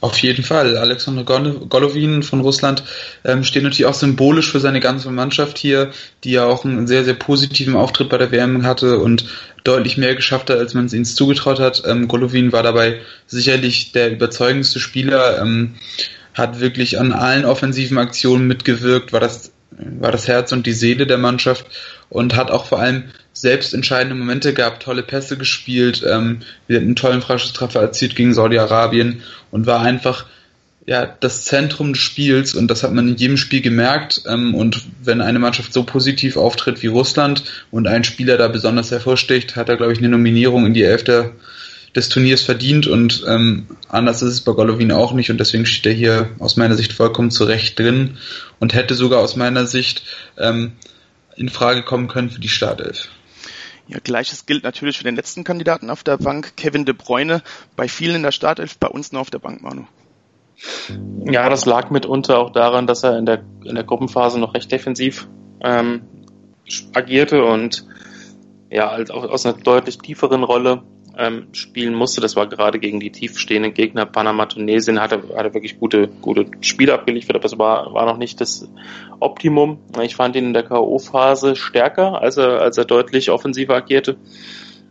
Auf 0.00 0.18
jeden 0.18 0.44
Fall. 0.44 0.76
Alexander 0.76 1.24
Golovin 1.24 2.22
von 2.22 2.40
Russland 2.40 2.82
ähm, 3.24 3.44
steht 3.44 3.62
natürlich 3.62 3.86
auch 3.86 3.94
symbolisch 3.94 4.52
für 4.52 4.60
seine 4.60 4.80
ganze 4.80 5.10
Mannschaft 5.10 5.56
hier, 5.56 5.90
die 6.22 6.32
ja 6.32 6.44
auch 6.44 6.64
einen 6.64 6.86
sehr, 6.86 7.04
sehr 7.04 7.14
positiven 7.14 7.74
Auftritt 7.74 8.10
bei 8.10 8.18
der 8.18 8.30
WM 8.30 8.66
hatte 8.66 8.98
und 8.98 9.24
deutlich 9.64 9.96
mehr 9.96 10.14
geschafft 10.14 10.50
hat, 10.50 10.58
als 10.58 10.74
man 10.74 10.84
es 10.84 10.92
ihnen 10.92 11.06
zugetraut 11.06 11.60
hat. 11.60 11.82
Ähm, 11.86 12.08
Golovin 12.08 12.52
war 12.52 12.62
dabei 12.62 13.00
sicherlich 13.26 13.92
der 13.92 14.12
überzeugendste 14.12 14.80
Spieler, 14.80 15.40
ähm, 15.40 15.76
hat 16.34 16.60
wirklich 16.60 17.00
an 17.00 17.14
allen 17.14 17.46
offensiven 17.46 17.96
Aktionen 17.96 18.46
mitgewirkt, 18.46 19.14
war 19.14 19.20
das, 19.20 19.50
war 19.70 20.12
das 20.12 20.28
Herz 20.28 20.52
und 20.52 20.66
die 20.66 20.74
Seele 20.74 21.06
der 21.06 21.18
Mannschaft 21.18 21.66
und 22.08 22.36
hat 22.36 22.50
auch 22.50 22.66
vor 22.66 22.80
allem 22.80 23.04
selbst 23.32 23.74
entscheidende 23.74 24.14
Momente 24.14 24.54
gehabt, 24.54 24.82
tolle 24.82 25.02
Pässe 25.02 25.36
gespielt, 25.36 26.04
ähm, 26.08 26.40
wir 26.66 26.76
hatten 26.76 26.86
einen 26.86 26.96
tollen 26.96 27.22
Freischusstreffer 27.22 27.80
erzielt 27.80 28.16
gegen 28.16 28.32
Saudi-Arabien 28.32 29.22
und 29.50 29.66
war 29.66 29.80
einfach 29.82 30.26
ja 30.86 31.04
das 31.20 31.44
Zentrum 31.44 31.92
des 31.92 32.02
Spiels 32.02 32.54
und 32.54 32.68
das 32.70 32.82
hat 32.82 32.92
man 32.92 33.08
in 33.08 33.16
jedem 33.16 33.36
Spiel 33.36 33.60
gemerkt 33.60 34.22
ähm, 34.26 34.54
und 34.54 34.84
wenn 35.02 35.20
eine 35.20 35.38
Mannschaft 35.38 35.72
so 35.72 35.82
positiv 35.82 36.36
auftritt 36.36 36.82
wie 36.82 36.86
Russland 36.86 37.44
und 37.70 37.88
ein 37.88 38.04
Spieler 38.04 38.38
da 38.38 38.48
besonders 38.48 38.90
hervorsticht, 38.90 39.56
hat 39.56 39.68
er 39.68 39.76
glaube 39.76 39.92
ich 39.92 39.98
eine 39.98 40.08
Nominierung 40.08 40.64
in 40.64 40.74
die 40.74 40.84
Elfte 40.84 41.32
des 41.96 42.08
Turniers 42.08 42.42
verdient 42.42 42.86
und 42.86 43.24
ähm, 43.26 43.66
anders 43.88 44.22
ist 44.22 44.32
es 44.32 44.40
bei 44.42 44.52
Golovin 44.52 44.92
auch 44.92 45.12
nicht 45.12 45.30
und 45.30 45.40
deswegen 45.40 45.66
steht 45.66 45.86
er 45.86 45.92
hier 45.92 46.30
aus 46.38 46.56
meiner 46.56 46.76
Sicht 46.76 46.92
vollkommen 46.92 47.30
zurecht 47.30 47.78
drin 47.78 48.18
und 48.60 48.74
hätte 48.74 48.94
sogar 48.94 49.20
aus 49.20 49.34
meiner 49.34 49.66
Sicht 49.66 50.02
ähm, 50.38 50.72
in 51.36 51.48
Frage 51.48 51.82
kommen 51.82 52.08
können 52.08 52.30
für 52.30 52.40
die 52.40 52.48
Startelf. 52.48 53.08
Ja, 53.88 53.98
gleiches 54.02 54.46
gilt 54.46 54.64
natürlich 54.64 54.98
für 54.98 55.04
den 55.04 55.14
letzten 55.14 55.44
Kandidaten 55.44 55.90
auf 55.90 56.02
der 56.02 56.16
Bank, 56.16 56.56
Kevin 56.56 56.84
De 56.84 56.94
Bruyne. 56.94 57.42
Bei 57.76 57.86
vielen 57.86 58.16
in 58.16 58.22
der 58.22 58.32
Startelf, 58.32 58.78
bei 58.78 58.88
uns 58.88 59.12
nur 59.12 59.20
auf 59.20 59.30
der 59.30 59.38
Bank, 59.38 59.62
Manu. 59.62 59.84
Ja, 61.24 61.48
das 61.48 61.66
lag 61.66 61.90
mitunter 61.90 62.38
auch 62.38 62.50
daran, 62.50 62.86
dass 62.86 63.04
er 63.04 63.18
in 63.18 63.26
der, 63.26 63.44
in 63.64 63.74
der 63.74 63.84
Gruppenphase 63.84 64.40
noch 64.40 64.54
recht 64.54 64.72
defensiv 64.72 65.28
ähm, 65.60 66.02
agierte 66.94 67.44
und 67.44 67.86
ja, 68.70 68.90
halt 68.90 69.10
auch 69.10 69.24
aus 69.24 69.46
einer 69.46 69.56
deutlich 69.56 69.98
tieferen 69.98 70.42
Rolle 70.42 70.82
ähm, 71.16 71.48
spielen 71.52 71.94
musste. 71.94 72.20
Das 72.20 72.36
war 72.36 72.46
gerade 72.46 72.78
gegen 72.78 73.00
die 73.00 73.10
tiefstehenden 73.10 73.74
Gegner 73.74 74.06
Panama, 74.06 74.46
Tunesien, 74.46 75.00
hat 75.00 75.12
er, 75.12 75.22
hat 75.36 75.46
er 75.46 75.54
wirklich 75.54 75.78
gute, 75.78 76.08
gute 76.08 76.46
Spiele 76.60 76.94
abgeliefert, 76.94 77.36
aber 77.36 77.46
es 77.46 77.58
war, 77.58 77.92
war 77.94 78.06
noch 78.06 78.18
nicht 78.18 78.40
das 78.40 78.68
Optimum. 79.20 79.78
Ich 80.02 80.16
fand 80.16 80.36
ihn 80.36 80.46
in 80.46 80.52
der 80.52 80.64
K.O.-Phase 80.64 81.56
stärker, 81.56 82.20
als 82.20 82.36
er, 82.36 82.60
als 82.60 82.76
er 82.78 82.84
deutlich 82.84 83.30
offensiver 83.30 83.74
agierte. 83.74 84.16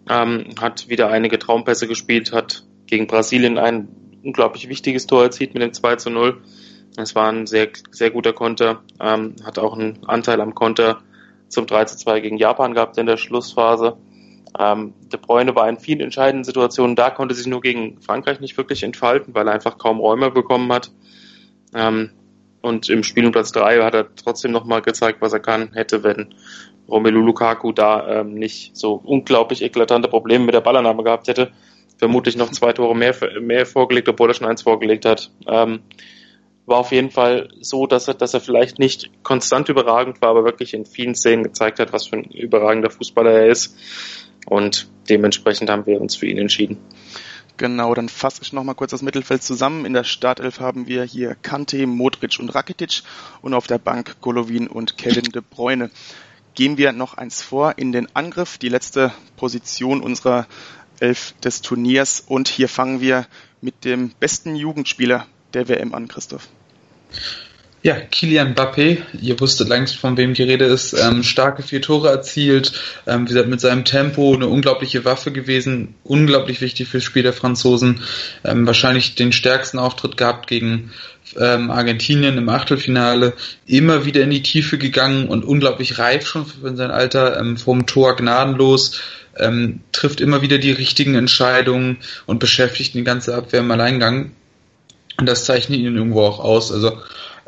Ähm, 0.09 0.45
hat 0.59 0.89
wieder 0.89 1.09
einige 1.09 1.39
Traumpässe 1.39 1.87
gespielt, 1.87 2.31
hat 2.31 2.63
gegen 2.87 3.07
Brasilien 3.07 3.57
ein 3.57 3.87
unglaublich 4.23 4.69
wichtiges 4.69 5.07
Tor 5.07 5.23
erzielt 5.23 5.53
mit 5.53 5.63
dem 5.63 5.73
2 5.73 5.95
zu 5.95 6.09
0. 6.09 6.41
Es 6.97 7.15
war 7.15 7.31
ein 7.31 7.45
sehr, 7.45 7.69
sehr 7.91 8.11
guter 8.11 8.33
Konter, 8.33 8.81
ähm, 8.99 9.35
hat 9.43 9.59
auch 9.59 9.77
einen 9.77 10.05
Anteil 10.05 10.41
am 10.41 10.55
Konter 10.55 11.01
zum 11.47 11.67
3 11.67 11.85
zu 11.85 11.97
2 11.97 12.19
gegen 12.21 12.37
Japan 12.37 12.73
gehabt 12.73 12.97
in 12.97 13.05
der 13.05 13.17
Schlussphase. 13.17 13.97
Ähm, 14.57 14.93
De 15.11 15.19
Bruyne 15.19 15.55
war 15.55 15.67
in 15.67 15.79
vielen 15.79 16.01
entscheidenden 16.01 16.43
Situationen 16.43 16.95
da, 16.95 17.09
konnte 17.09 17.35
sich 17.35 17.47
nur 17.47 17.61
gegen 17.61 18.01
Frankreich 18.01 18.39
nicht 18.39 18.57
wirklich 18.57 18.83
entfalten, 18.83 19.33
weil 19.33 19.47
er 19.47 19.53
einfach 19.53 19.77
kaum 19.77 19.99
Räume 19.99 20.31
bekommen 20.31 20.71
hat. 20.71 20.91
Ähm, 21.73 22.11
und 22.61 22.89
im 22.89 23.03
Spiel 23.03 23.25
um 23.25 23.31
Platz 23.31 23.51
3 23.51 23.83
hat 23.83 23.93
er 23.93 24.15
trotzdem 24.15 24.51
nochmal 24.51 24.81
gezeigt, 24.81 25.21
was 25.21 25.33
er 25.33 25.39
kann, 25.39 25.73
hätte, 25.73 26.03
wenn 26.03 26.33
Romelu 26.87 27.21
Lukaku 27.21 27.71
da 27.71 28.21
ähm, 28.21 28.33
nicht 28.33 28.75
so 28.75 29.01
unglaublich 29.03 29.61
eklatante 29.61 30.07
Probleme 30.07 30.45
mit 30.45 30.55
der 30.55 30.61
Ballannahme 30.61 31.03
gehabt 31.03 31.27
hätte. 31.27 31.51
Vermutlich 31.97 32.35
noch 32.37 32.51
zwei 32.51 32.73
Tore 32.73 32.95
mehr, 32.95 33.15
mehr 33.39 33.65
vorgelegt, 33.65 34.09
obwohl 34.09 34.29
er 34.29 34.33
schon 34.33 34.47
eins 34.47 34.63
vorgelegt 34.63 35.05
hat. 35.05 35.31
Ähm, 35.47 35.81
war 36.65 36.77
auf 36.77 36.91
jeden 36.91 37.11
Fall 37.11 37.49
so, 37.61 37.85
dass 37.85 38.07
er, 38.07 38.15
dass 38.15 38.33
er 38.33 38.41
vielleicht 38.41 38.79
nicht 38.79 39.11
konstant 39.23 39.69
überragend 39.69 40.21
war, 40.21 40.29
aber 40.29 40.45
wirklich 40.45 40.73
in 40.73 40.85
vielen 40.85 41.15
Szenen 41.15 41.43
gezeigt 41.43 41.79
hat, 41.79 41.93
was 41.93 42.07
für 42.07 42.17
ein 42.17 42.23
überragender 42.25 42.89
Fußballer 42.89 43.31
er 43.31 43.47
ist. 43.47 43.77
Und 44.47 44.89
dementsprechend 45.09 45.69
haben 45.69 45.85
wir 45.85 46.01
uns 46.01 46.15
für 46.15 46.27
ihn 46.27 46.37
entschieden. 46.37 46.77
Genau, 47.57 47.93
dann 47.93 48.09
fasse 48.09 48.41
ich 48.41 48.51
nochmal 48.51 48.75
kurz 48.75 48.91
das 48.91 49.01
Mittelfeld 49.01 49.41
zusammen. 49.41 49.85
In 49.85 49.93
der 49.93 50.03
Startelf 50.03 50.59
haben 50.59 50.87
wir 50.87 51.03
hier 51.03 51.35
Kante, 51.41 51.87
Modric 51.87 52.37
und 52.39 52.53
Rakitic 52.53 53.03
und 53.41 53.53
auf 53.53 53.65
der 53.65 53.77
Bank 53.77 54.17
Golovin 54.19 54.67
und 54.67 54.97
Kevin 54.97 55.23
De 55.23 55.41
Bruyne. 55.47 55.89
Gehen 56.53 56.77
wir 56.77 56.91
noch 56.91 57.15
eins 57.15 57.41
vor 57.41 57.77
in 57.77 57.91
den 57.91 58.13
Angriff, 58.13 58.57
die 58.57 58.69
letzte 58.69 59.13
Position 59.37 60.01
unserer 60.01 60.47
Elf 60.99 61.33
des 61.43 61.61
Turniers 61.61 62.23
und 62.25 62.47
hier 62.47 62.69
fangen 62.69 63.01
wir 63.01 63.25
mit 63.61 63.85
dem 63.85 64.09
besten 64.19 64.55
Jugendspieler 64.55 65.25
der 65.55 65.67
WM 65.67 65.93
an, 65.93 66.07
Christoph. 66.07 66.47
Ja, 67.85 67.99
Kilian 67.99 68.55
Mbappé, 68.55 69.03
ihr 69.21 69.39
wusstet 69.39 69.69
längst, 69.69 69.95
von 69.95 70.17
wem 70.17 70.33
die 70.33 70.41
Rede 70.41 70.65
ist, 70.65 70.93
ähm, 70.93 71.21
starke 71.21 71.61
vier 71.61 71.83
Tore 71.83 72.09
erzielt, 72.09 72.73
ähm, 73.05 73.25
wie 73.25 73.33
gesagt, 73.33 73.47
mit 73.47 73.61
seinem 73.61 73.85
Tempo 73.85 74.33
eine 74.33 74.47
unglaubliche 74.47 75.05
Waffe 75.05 75.31
gewesen, 75.31 75.93
unglaublich 76.03 76.61
wichtig 76.61 76.87
fürs 76.87 77.03
Spiel 77.03 77.21
der 77.21 77.31
Franzosen, 77.31 78.01
ähm, 78.43 78.65
wahrscheinlich 78.65 79.13
den 79.13 79.31
stärksten 79.31 79.77
Auftritt 79.77 80.17
gehabt 80.17 80.47
gegen 80.47 80.93
ähm, 81.39 81.69
Argentinien 81.69 82.39
im 82.39 82.49
Achtelfinale, 82.49 83.33
immer 83.67 84.03
wieder 84.03 84.23
in 84.23 84.31
die 84.31 84.41
Tiefe 84.41 84.79
gegangen 84.79 85.27
und 85.27 85.45
unglaublich 85.45 85.99
reif 85.99 86.25
schon 86.25 86.47
für 86.47 86.75
sein 86.75 86.89
Alter, 86.89 87.39
ähm, 87.39 87.55
vom 87.55 87.85
Tor 87.85 88.15
gnadenlos, 88.15 88.99
ähm, 89.37 89.81
trifft 89.91 90.21
immer 90.21 90.41
wieder 90.41 90.57
die 90.57 90.71
richtigen 90.71 91.13
Entscheidungen 91.13 91.97
und 92.25 92.39
beschäftigt 92.39 92.95
die 92.95 93.03
ganze 93.03 93.35
Abwehr 93.35 93.59
im 93.59 93.69
Alleingang 93.69 94.31
Und 95.17 95.27
das 95.27 95.45
zeichnet 95.45 95.79
ihn 95.79 95.95
irgendwo 95.95 96.23
auch 96.23 96.39
aus. 96.39 96.71
Also 96.71 96.99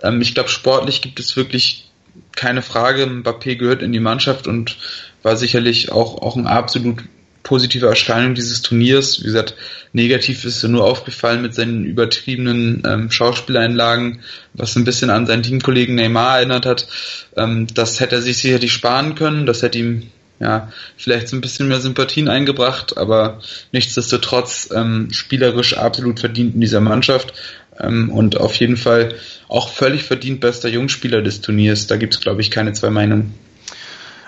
ähm, 0.01 0.21
ich 0.21 0.33
glaube, 0.33 0.49
sportlich 0.49 1.01
gibt 1.01 1.19
es 1.19 1.35
wirklich 1.35 1.89
keine 2.35 2.61
Frage. 2.61 3.05
Mbappé 3.05 3.55
gehört 3.55 3.81
in 3.81 3.91
die 3.91 3.99
Mannschaft 3.99 4.47
und 4.47 4.77
war 5.23 5.35
sicherlich 5.35 5.91
auch, 5.91 6.21
auch 6.21 6.35
ein 6.35 6.47
absolut 6.47 7.03
positive 7.43 7.87
Erscheinung 7.87 8.35
dieses 8.35 8.61
Turniers. 8.61 9.21
Wie 9.21 9.25
gesagt, 9.25 9.55
negativ 9.93 10.43
ist 10.43 10.63
er 10.63 10.69
nur 10.69 10.83
aufgefallen 10.83 11.41
mit 11.41 11.55
seinen 11.55 11.85
übertriebenen 11.85 12.83
ähm, 12.85 13.09
Schauspieleinlagen, 13.09 14.19
was 14.53 14.75
ein 14.75 14.83
bisschen 14.83 15.09
an 15.09 15.25
seinen 15.25 15.43
Teamkollegen 15.43 15.95
Neymar 15.95 16.37
erinnert 16.37 16.65
hat. 16.65 16.87
Ähm, 17.35 17.67
das 17.73 17.99
hätte 17.99 18.15
er 18.15 18.21
sich 18.21 18.37
sicherlich 18.37 18.73
sparen 18.73 19.15
können. 19.15 19.45
Das 19.45 19.61
hätte 19.61 19.79
ihm 19.79 20.11
ja, 20.39 20.71
vielleicht 20.97 21.27
so 21.27 21.35
ein 21.35 21.41
bisschen 21.41 21.67
mehr 21.67 21.79
Sympathien 21.79 22.27
eingebracht, 22.27 22.97
aber 22.97 23.39
nichtsdestotrotz 23.71 24.69
ähm, 24.73 25.09
spielerisch 25.11 25.77
absolut 25.77 26.19
verdient 26.19 26.55
in 26.55 26.61
dieser 26.61 26.81
Mannschaft 26.81 27.33
ähm, 27.79 28.09
und 28.11 28.37
auf 28.37 28.55
jeden 28.55 28.77
Fall 28.77 29.15
auch 29.47 29.69
völlig 29.69 30.03
verdient 30.03 30.41
bester 30.41 30.69
Jungspieler 30.69 31.21
des 31.21 31.41
Turniers. 31.41 31.87
Da 31.87 31.97
gibt 31.97 32.15
es, 32.15 32.21
glaube 32.21 32.41
ich, 32.41 32.51
keine 32.51 32.73
zwei 32.73 32.89
Meinungen. 32.89 33.33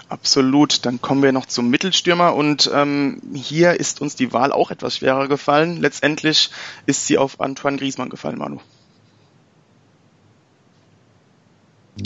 Absolut. 0.10 0.86
Dann 0.86 1.00
kommen 1.02 1.22
wir 1.22 1.32
noch 1.32 1.46
zum 1.46 1.70
Mittelstürmer 1.70 2.34
und 2.34 2.70
ähm, 2.74 3.22
hier 3.34 3.80
ist 3.80 4.02
uns 4.02 4.16
die 4.16 4.34
Wahl 4.34 4.52
auch 4.52 4.72
etwas 4.72 4.98
schwerer 4.98 5.28
gefallen. 5.28 5.78
Letztendlich 5.78 6.50
ist 6.88 7.06
sie 7.06 7.20
auf 7.20 7.40
Antoine 7.40 7.78
Griezmann 7.78 8.10
gefallen, 8.10 8.40
Manu. 8.40 8.60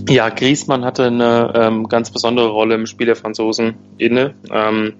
Ja, 0.09 0.29
Griezmann 0.29 0.85
hatte 0.85 1.05
eine 1.05 1.53
ähm, 1.55 1.87
ganz 1.87 2.11
besondere 2.11 2.49
Rolle 2.49 2.75
im 2.75 2.85
Spiel 2.85 3.05
der 3.05 3.15
Franzosen 3.15 3.75
inne. 3.97 4.35
Ähm, 4.51 4.93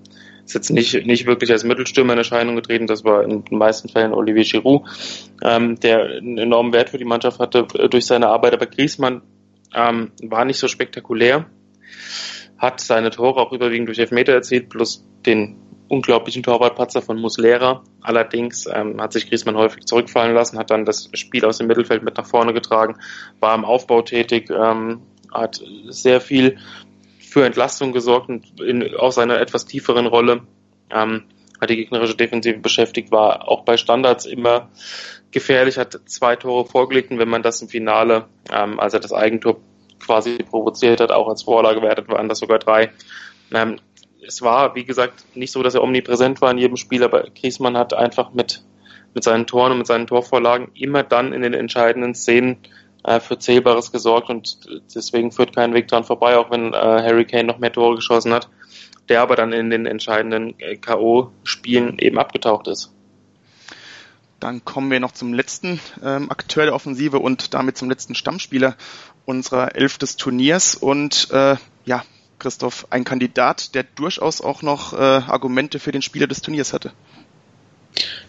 ist 0.45 0.56
jetzt 0.56 0.69
nicht, 0.71 1.06
nicht 1.06 1.25
wirklich 1.25 1.51
als 1.51 1.63
Mittelstürmer 1.63 2.13
in 2.13 2.19
Erscheinung 2.19 2.56
getreten, 2.56 2.88
das 2.88 3.03
war 3.03 3.23
in 3.23 3.45
den 3.45 3.58
meisten 3.58 3.89
Fällen 3.89 4.13
Olivier 4.13 4.43
Giroud, 4.43 4.84
ähm, 5.41 5.79
der 5.79 6.03
einen 6.03 6.38
enormen 6.38 6.73
Wert 6.73 6.89
für 6.89 6.97
die 6.97 7.06
Mannschaft 7.06 7.39
hatte 7.39 7.65
äh, 7.75 7.88
durch 7.88 8.06
seine 8.06 8.27
Arbeit, 8.27 8.53
aber 8.53 8.65
Griezmann 8.65 9.21
ähm, 9.73 10.12
war 10.21 10.45
nicht 10.45 10.60
so 10.60 10.67
spektakulär, 10.67 11.45
hat 12.58 12.82
seine 12.82 13.10
Tore 13.10 13.39
auch 13.39 13.53
überwiegend 13.53 13.88
durch 13.88 13.99
Elfmeter 13.99 14.34
erzielt, 14.34 14.69
plus 14.69 15.06
den 15.25 15.58
unglaublichen 15.87 16.43
Torwartpatzer 16.43 17.01
von 17.01 17.19
Muslera. 17.19 17.83
Allerdings 18.01 18.67
ähm, 18.71 19.01
hat 19.01 19.13
sich 19.13 19.29
Griezmann 19.29 19.57
häufig 19.57 19.85
zurückfallen 19.85 20.33
lassen, 20.33 20.57
hat 20.57 20.71
dann 20.71 20.85
das 20.85 21.09
Spiel 21.13 21.45
aus 21.45 21.57
dem 21.57 21.67
Mittelfeld 21.67 22.03
mit 22.03 22.17
nach 22.17 22.25
vorne 22.25 22.53
getragen, 22.53 22.97
war 23.39 23.55
im 23.55 23.65
Aufbau 23.65 24.01
tätig, 24.01 24.49
ähm, 24.49 25.01
hat 25.31 25.61
sehr 25.89 26.21
viel 26.21 26.57
für 27.19 27.45
Entlastung 27.45 27.91
gesorgt 27.91 28.29
und 28.29 28.59
in, 28.61 28.95
auch 28.95 29.11
seiner 29.11 29.39
etwas 29.39 29.65
tieferen 29.65 30.05
Rolle 30.05 30.41
ähm, 30.91 31.23
hat 31.59 31.69
die 31.69 31.77
gegnerische 31.77 32.15
Defensive 32.15 32.59
beschäftigt, 32.59 33.11
war 33.11 33.47
auch 33.47 33.63
bei 33.63 33.77
Standards 33.77 34.25
immer 34.25 34.69
gefährlich, 35.31 35.77
hat 35.77 35.99
zwei 36.05 36.35
Tore 36.35 36.65
vorgelegt 36.65 37.11
und 37.11 37.19
wenn 37.19 37.29
man 37.29 37.41
das 37.41 37.61
im 37.61 37.69
Finale, 37.69 38.25
ähm, 38.51 38.79
als 38.79 38.93
er 38.93 38.99
das 38.99 39.13
Eigentor 39.13 39.57
quasi 39.99 40.37
provoziert 40.37 40.99
hat, 40.99 41.11
auch 41.11 41.27
als 41.27 41.43
Vorlage 41.43 41.81
wertet, 41.81 42.09
waren 42.09 42.29
das 42.29 42.39
sogar 42.39 42.59
drei. 42.59 42.91
Ähm, 43.53 43.77
es 44.27 44.41
war, 44.41 44.75
wie 44.75 44.86
gesagt, 44.86 45.25
nicht 45.36 45.51
so, 45.51 45.63
dass 45.63 45.75
er 45.75 45.83
omnipräsent 45.83 46.41
war 46.41 46.51
in 46.51 46.57
jedem 46.57 46.77
Spiel, 46.77 47.03
aber 47.03 47.23
Griezmann 47.23 47.77
hat 47.77 47.93
einfach 47.93 48.33
mit, 48.33 48.63
mit 49.13 49.23
seinen 49.23 49.47
Toren 49.47 49.71
und 49.71 49.79
mit 49.79 49.88
seinen 49.88 50.07
Torvorlagen 50.07 50.69
immer 50.73 51.03
dann 51.03 51.33
in 51.33 51.41
den 51.41 51.53
entscheidenden 51.53 52.15
Szenen 52.15 52.57
äh, 53.03 53.19
für 53.19 53.38
Zählbares 53.38 53.91
gesorgt 53.91 54.29
und 54.29 54.59
deswegen 54.95 55.31
führt 55.31 55.55
kein 55.55 55.73
Weg 55.73 55.88
dran 55.88 56.03
vorbei, 56.03 56.38
auch 56.38 56.51
wenn 56.51 56.73
äh, 56.73 56.77
Harry 56.77 57.25
Kane 57.25 57.45
noch 57.45 57.59
mehr 57.59 57.71
Tore 57.71 57.95
geschossen 57.95 58.33
hat, 58.33 58.49
der 59.09 59.21
aber 59.21 59.36
dann 59.36 59.53
in 59.53 59.69
den 59.69 59.86
entscheidenden 59.86 60.57
äh, 60.59 60.77
K.O.-Spielen 60.77 61.99
eben 61.99 62.17
abgetaucht 62.17 62.67
ist. 62.67 62.93
Dann 64.39 64.65
kommen 64.65 64.91
wir 64.91 64.99
noch 64.99 65.13
zum 65.13 65.33
letzten 65.33 65.79
ähm, 66.03 66.29
Akteur 66.29 66.65
der 66.65 66.75
Offensive 66.75 67.19
und 67.19 67.53
damit 67.53 67.77
zum 67.77 67.89
letzten 67.89 68.13
Stammspieler 68.13 68.75
unserer 69.23 69.75
Elf 69.75 69.97
des 69.97 70.17
Turniers. 70.17 70.75
Und 70.75 71.29
äh, 71.31 71.55
ja, 71.86 72.03
Christoph, 72.43 72.88
ein 72.89 73.06
Kandidat, 73.06 73.73
der 73.73 73.84
durchaus 73.95 74.41
auch 74.41 74.62
noch 74.62 74.91
äh, 74.91 74.97
Argumente 74.97 75.79
für 75.79 75.93
den 75.93 76.01
Spieler 76.01 76.27
des 76.27 76.41
Turniers 76.41 76.73
hatte. 76.73 76.91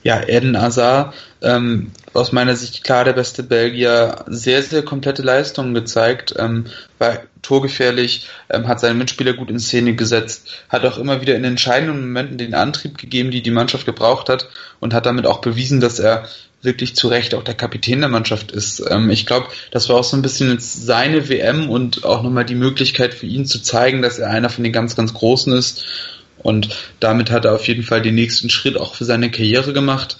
Ja, 0.04 0.22
Eden 0.28 0.60
Hazard, 0.60 1.14
ähm, 1.42 1.90
aus 2.12 2.30
meiner 2.30 2.54
Sicht 2.54 2.84
klar 2.84 3.04
der 3.04 3.14
beste 3.14 3.42
Belgier, 3.42 4.24
sehr, 4.28 4.62
sehr 4.62 4.84
komplette 4.84 5.22
Leistungen 5.22 5.74
gezeigt, 5.74 6.34
ähm, 6.38 6.66
war 6.98 7.22
torgefährlich, 7.42 8.28
ähm, 8.50 8.68
hat 8.68 8.78
seine 8.78 8.94
Mitspieler 8.94 9.32
gut 9.32 9.50
in 9.50 9.58
Szene 9.58 9.94
gesetzt, 9.94 10.48
hat 10.68 10.84
auch 10.84 10.98
immer 10.98 11.22
wieder 11.22 11.34
in 11.34 11.44
entscheidenden 11.44 12.02
Momenten 12.02 12.38
den 12.38 12.54
Antrieb 12.54 12.98
gegeben, 12.98 13.32
die 13.32 13.42
die 13.42 13.50
Mannschaft 13.50 13.84
gebraucht 13.84 14.28
hat 14.28 14.48
und 14.78 14.94
hat 14.94 15.06
damit 15.06 15.26
auch 15.26 15.40
bewiesen, 15.40 15.80
dass 15.80 15.98
er 15.98 16.28
wirklich 16.64 16.96
zu 16.96 17.08
Recht 17.08 17.34
auch 17.34 17.42
der 17.42 17.54
Kapitän 17.54 18.00
der 18.00 18.08
Mannschaft 18.08 18.52
ist. 18.52 18.82
Ähm, 18.90 19.10
ich 19.10 19.26
glaube, 19.26 19.48
das 19.70 19.88
war 19.88 19.96
auch 19.96 20.04
so 20.04 20.16
ein 20.16 20.22
bisschen 20.22 20.58
seine 20.58 21.28
WM 21.28 21.70
und 21.70 22.04
auch 22.04 22.22
nochmal 22.22 22.44
die 22.44 22.54
Möglichkeit 22.54 23.14
für 23.14 23.26
ihn 23.26 23.46
zu 23.46 23.62
zeigen, 23.62 24.02
dass 24.02 24.18
er 24.18 24.30
einer 24.30 24.50
von 24.50 24.64
den 24.64 24.72
ganz, 24.72 24.96
ganz 24.96 25.14
Großen 25.14 25.52
ist. 25.52 25.84
Und 26.38 26.68
damit 27.00 27.30
hat 27.30 27.44
er 27.44 27.54
auf 27.54 27.66
jeden 27.66 27.82
Fall 27.82 28.02
den 28.02 28.14
nächsten 28.14 28.50
Schritt 28.50 28.76
auch 28.76 28.94
für 28.94 29.04
seine 29.04 29.30
Karriere 29.30 29.72
gemacht. 29.72 30.18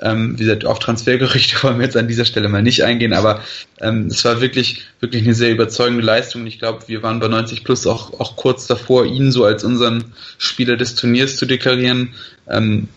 Ähm, 0.00 0.38
wie 0.38 0.44
gesagt, 0.44 0.66
auf 0.66 0.78
Transfergerüchte 0.78 1.56
wollen 1.62 1.78
wir 1.78 1.84
jetzt 1.84 1.96
an 1.96 2.08
dieser 2.08 2.24
Stelle 2.24 2.48
mal 2.48 2.62
nicht 2.62 2.84
eingehen, 2.84 3.12
aber 3.12 3.40
ähm, 3.80 4.06
es 4.06 4.24
war 4.24 4.40
wirklich, 4.40 4.82
wirklich 5.00 5.22
eine 5.22 5.34
sehr 5.34 5.50
überzeugende 5.50 6.04
Leistung. 6.04 6.46
Ich 6.46 6.58
glaube, 6.58 6.86
wir 6.86 7.02
waren 7.02 7.20
bei 7.20 7.28
90 7.28 7.64
Plus 7.64 7.86
auch, 7.86 8.20
auch 8.20 8.36
kurz 8.36 8.66
davor, 8.66 9.06
ihn 9.06 9.32
so 9.32 9.44
als 9.44 9.64
unseren 9.64 10.12
Spieler 10.38 10.76
des 10.76 10.94
Turniers 10.94 11.36
zu 11.36 11.46
deklarieren. 11.46 12.14
Ähm, 12.48 12.88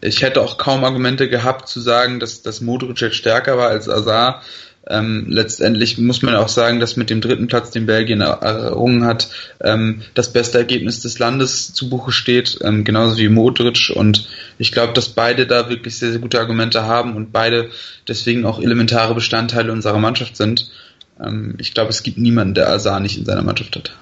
ich 0.00 0.22
hätte 0.22 0.42
auch 0.42 0.58
kaum 0.58 0.84
Argumente 0.84 1.28
gehabt 1.28 1.68
zu 1.68 1.80
sagen, 1.80 2.20
dass, 2.20 2.42
dass 2.42 2.60
Modric 2.60 3.00
jetzt 3.00 3.16
stärker 3.16 3.56
war 3.56 3.68
als 3.68 3.88
Azar. 3.88 4.42
Ähm, 4.86 5.26
letztendlich 5.28 5.96
muss 5.96 6.20
man 6.20 6.34
auch 6.34 6.48
sagen, 6.48 6.78
dass 6.78 6.96
mit 6.96 7.08
dem 7.08 7.22
dritten 7.22 7.46
Platz, 7.46 7.70
den 7.70 7.86
Belgien 7.86 8.20
errungen 8.20 9.06
hat, 9.06 9.30
ähm, 9.62 10.02
das 10.12 10.30
beste 10.32 10.58
Ergebnis 10.58 11.00
des 11.00 11.18
Landes 11.18 11.72
zu 11.72 11.88
Buche 11.88 12.12
steht, 12.12 12.58
ähm, 12.62 12.84
genauso 12.84 13.16
wie 13.16 13.30
Modric. 13.30 13.90
Und 13.94 14.28
ich 14.58 14.72
glaube, 14.72 14.92
dass 14.92 15.08
beide 15.08 15.46
da 15.46 15.70
wirklich 15.70 15.96
sehr, 15.98 16.10
sehr 16.10 16.20
gute 16.20 16.38
Argumente 16.38 16.82
haben 16.82 17.16
und 17.16 17.32
beide 17.32 17.70
deswegen 18.08 18.44
auch 18.44 18.60
elementare 18.60 19.14
Bestandteile 19.14 19.72
unserer 19.72 19.98
Mannschaft 19.98 20.36
sind. 20.36 20.70
Ähm, 21.18 21.54
ich 21.58 21.72
glaube, 21.72 21.90
es 21.90 22.02
gibt 22.02 22.18
niemanden, 22.18 22.52
der 22.52 22.68
Azar 22.68 23.00
nicht 23.00 23.16
in 23.16 23.24
seiner 23.24 23.42
Mannschaft 23.42 23.76
hat. 23.76 23.96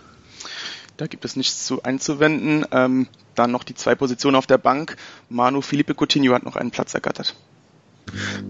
Da 0.97 1.07
gibt 1.07 1.25
es 1.25 1.37
nichts 1.37 1.67
zu 1.67 1.83
einzuwenden. 1.83 2.67
Ähm, 2.73 3.09
dann 3.35 3.51
noch 3.51 3.65
die 3.65 3.75
zwei 3.75 3.95
Positionen 3.95 4.37
auf 4.37 4.47
der 4.47 4.59
Bank. 4.59 4.97
Manu 5.29 5.61
Felipe 5.61 5.95
Coutinho 5.95 6.35
hat 6.35 6.45
noch 6.45 6.57
einen 6.57 6.71
Platz 6.71 6.95
ergattert. 6.95 7.35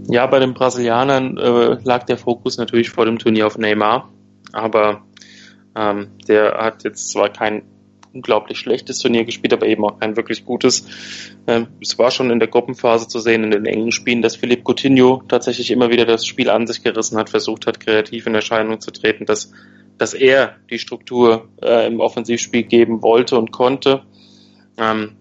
Ja, 0.09 0.27
bei 0.27 0.39
den 0.39 0.55
Brasilianern 0.55 1.37
äh, 1.37 1.79
lag 1.85 2.05
der 2.05 2.17
Fokus 2.17 2.57
natürlich 2.57 2.91
vor 2.91 3.05
dem 3.05 3.19
Turnier 3.19 3.47
auf 3.47 3.59
Neymar, 3.59 4.09
aber 4.53 5.03
ähm, 5.77 6.09
der 6.27 6.57
hat 6.59 6.85
jetzt 6.85 7.11
zwar 7.11 7.29
kein 7.29 7.63
unglaublich 8.15 8.59
schlechtes 8.59 8.99
Turnier 8.99 9.25
gespielt, 9.25 9.53
aber 9.53 9.67
eben 9.67 9.85
auch 9.85 9.99
kein 9.99 10.17
wirklich 10.17 10.45
gutes. 10.45 10.87
Ähm, 11.47 11.69
es 11.81 11.99
war 11.99 12.11
schon 12.11 12.31
in 12.31 12.39
der 12.39 12.49
Gruppenphase 12.49 13.09
zu 13.09 13.21
sehen, 13.21 13.45
in 13.45 13.51
den 13.51 13.67
engen 13.67 13.93
Spielen, 13.93 14.23
dass 14.23 14.37
Philipp 14.37 14.65
Coutinho 14.65 15.23
tatsächlich 15.29 15.71
immer 15.71 15.91
wieder 15.91 16.05
das 16.05 16.27
Spiel 16.27 16.51
an 16.51 16.67
sich 16.67 16.83
gerissen 16.83 17.17
hat, 17.17 17.31
versucht 17.31 17.67
hat, 17.67 17.81
kreativ 17.81 18.27
in 18.27 18.35
Erscheinung 18.35 18.81
zu 18.81 18.91
treten, 18.91 19.27
dass, 19.27 19.53
dass 20.03 20.15
er 20.15 20.57
die 20.69 20.81
Struktur 20.81 21.49
äh, 21.63 21.87
im 21.87 22.01
Offensivspiel 22.01 22.65
geben 22.65 23.03
wollte 23.03 23.39
und 23.39 23.53
konnte. 23.53 24.03
Ähm, 24.77 25.13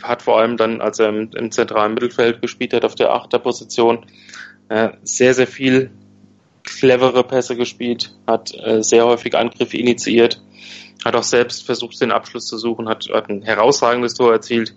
hat 0.00 0.22
vor 0.22 0.38
allem 0.38 0.56
dann, 0.56 0.80
als 0.80 1.00
er 1.00 1.08
im, 1.08 1.32
im, 1.34 1.50
zentralen 1.50 1.94
Mittelfeld 1.94 2.40
gespielt 2.40 2.72
hat, 2.72 2.84
auf 2.84 2.94
der 2.94 3.12
Achterposition, 3.12 4.06
äh, 4.68 4.90
sehr, 5.02 5.34
sehr 5.34 5.48
viel 5.48 5.90
clevere 6.62 7.24
Pässe 7.24 7.56
gespielt, 7.56 8.16
hat 8.28 8.54
äh, 8.54 8.84
sehr 8.84 9.06
häufig 9.06 9.34
Angriffe 9.34 9.76
initiiert, 9.76 10.40
hat 11.04 11.16
auch 11.16 11.24
selbst 11.24 11.66
versucht, 11.66 12.00
den 12.00 12.12
Abschluss 12.12 12.46
zu 12.46 12.58
suchen, 12.58 12.88
hat, 12.88 13.08
hat 13.12 13.28
ein 13.28 13.42
herausragendes 13.42 14.14
Tor 14.14 14.32
erzielt. 14.32 14.76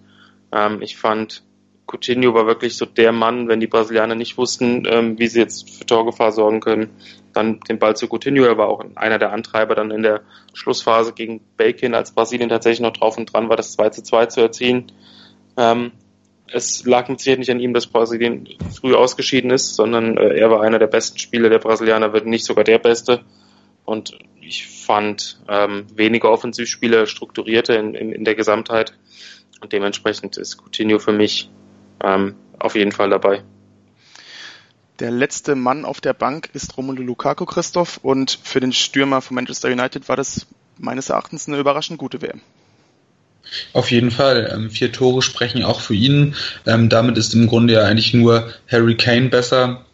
Ähm, 0.52 0.82
ich 0.82 0.98
fand, 0.98 1.44
Coutinho 1.86 2.34
war 2.34 2.48
wirklich 2.48 2.78
so 2.78 2.88
der 2.88 3.12
Mann, 3.12 3.48
wenn 3.48 3.60
die 3.60 3.68
Brasilianer 3.68 4.16
nicht 4.16 4.40
wussten, 4.40 4.88
ähm, 4.88 5.20
wie 5.20 5.28
sie 5.28 5.40
jetzt 5.40 5.70
für 5.70 5.86
Torgefahr 5.86 6.32
sorgen 6.32 6.62
können, 6.62 6.90
dann 7.36 7.60
den 7.62 7.80
Ball 7.80 7.96
zu 7.96 8.08
Coutinho. 8.08 8.46
Er 8.46 8.58
war 8.58 8.68
auch 8.68 8.84
einer 8.96 9.20
der 9.20 9.32
Antreiber 9.32 9.76
dann 9.76 9.92
in 9.92 10.04
der 10.04 10.22
Schlussphase 10.54 11.14
gegen 11.14 11.42
Belgien, 11.58 11.94
als 11.94 12.12
Brasilien 12.12 12.50
tatsächlich 12.50 12.82
noch 12.82 12.94
drauf 12.94 13.18
und 13.18 13.32
dran 13.32 13.50
war, 13.50 13.58
das 13.58 13.74
2 13.74 13.90
zu 13.90 14.04
2 14.04 14.26
zu 14.28 14.42
erzielen. 14.42 14.92
Ähm, 15.58 15.92
es 16.52 16.86
lag 16.86 17.10
mit 17.10 17.20
Sicherheit 17.20 17.40
nicht 17.40 17.52
an 17.52 17.60
ihm, 17.60 17.74
dass 17.74 17.88
Brasilien 17.88 18.48
früh 18.80 18.94
ausgeschieden 18.94 19.52
ist, 19.52 19.76
sondern 19.76 20.18
äh, 20.18 20.38
er 20.38 20.52
war 20.52 20.62
einer 20.62 20.80
der 20.80 20.88
besten 20.88 21.18
Spieler 21.18 21.50
der 21.50 21.60
Brasilianer, 21.60 22.14
wird 22.14 22.26
nicht 22.26 22.46
sogar 22.46 22.64
der 22.64 22.80
beste. 22.80 23.22
Und 23.84 24.18
ich 24.42 24.68
fand 24.68 25.40
ähm, 25.48 25.86
weniger 25.96 26.32
Offensivspieler 26.32 27.08
strukturierter 27.08 27.80
in, 27.80 27.94
in, 27.96 28.12
in 28.12 28.24
der 28.24 28.36
Gesamtheit. 28.36 28.94
Und 29.62 29.74
dementsprechend 29.74 30.38
ist 30.38 30.58
Coutinho 30.58 31.00
für 31.00 31.14
mich 31.14 31.50
ähm, 32.04 32.36
auf 32.60 32.76
jeden 32.76 32.92
Fall 32.92 33.10
dabei. 33.10 33.44
Der 35.00 35.12
letzte 35.12 35.56
Mann 35.56 35.84
auf 35.84 36.00
der 36.00 36.14
Bank 36.14 36.50
ist 36.54 36.78
Romelu 36.78 37.04
Lukaku, 37.04 37.46
Christoph, 37.46 38.00
und 38.02 38.40
für 38.44 38.62
den 38.62 38.72
Stürmer 38.72 39.22
von 39.22 39.36
Manchester 39.36 39.70
United 39.70 40.08
war 40.08 40.16
das 40.16 40.48
meines 40.78 41.10
Erachtens 41.10 41.48
eine 41.48 41.58
überraschend 41.58 41.98
gute 41.98 42.22
WM. 42.22 42.42
Auf 43.74 43.92
jeden 43.92 44.12
Fall. 44.12 44.50
Ähm, 44.54 44.70
vier 44.72 44.92
Tore 44.92 45.22
sprechen 45.22 45.64
auch 45.64 45.82
für 45.82 45.94
ihn. 45.94 46.36
Ähm, 46.66 46.90
damit 46.90 47.18
ist 47.18 47.34
im 47.34 47.48
Grunde 47.48 47.74
ja 47.74 47.82
eigentlich 47.82 48.14
nur 48.14 48.52
Harry 48.70 48.96
Kane 48.96 49.30
besser 49.30 49.86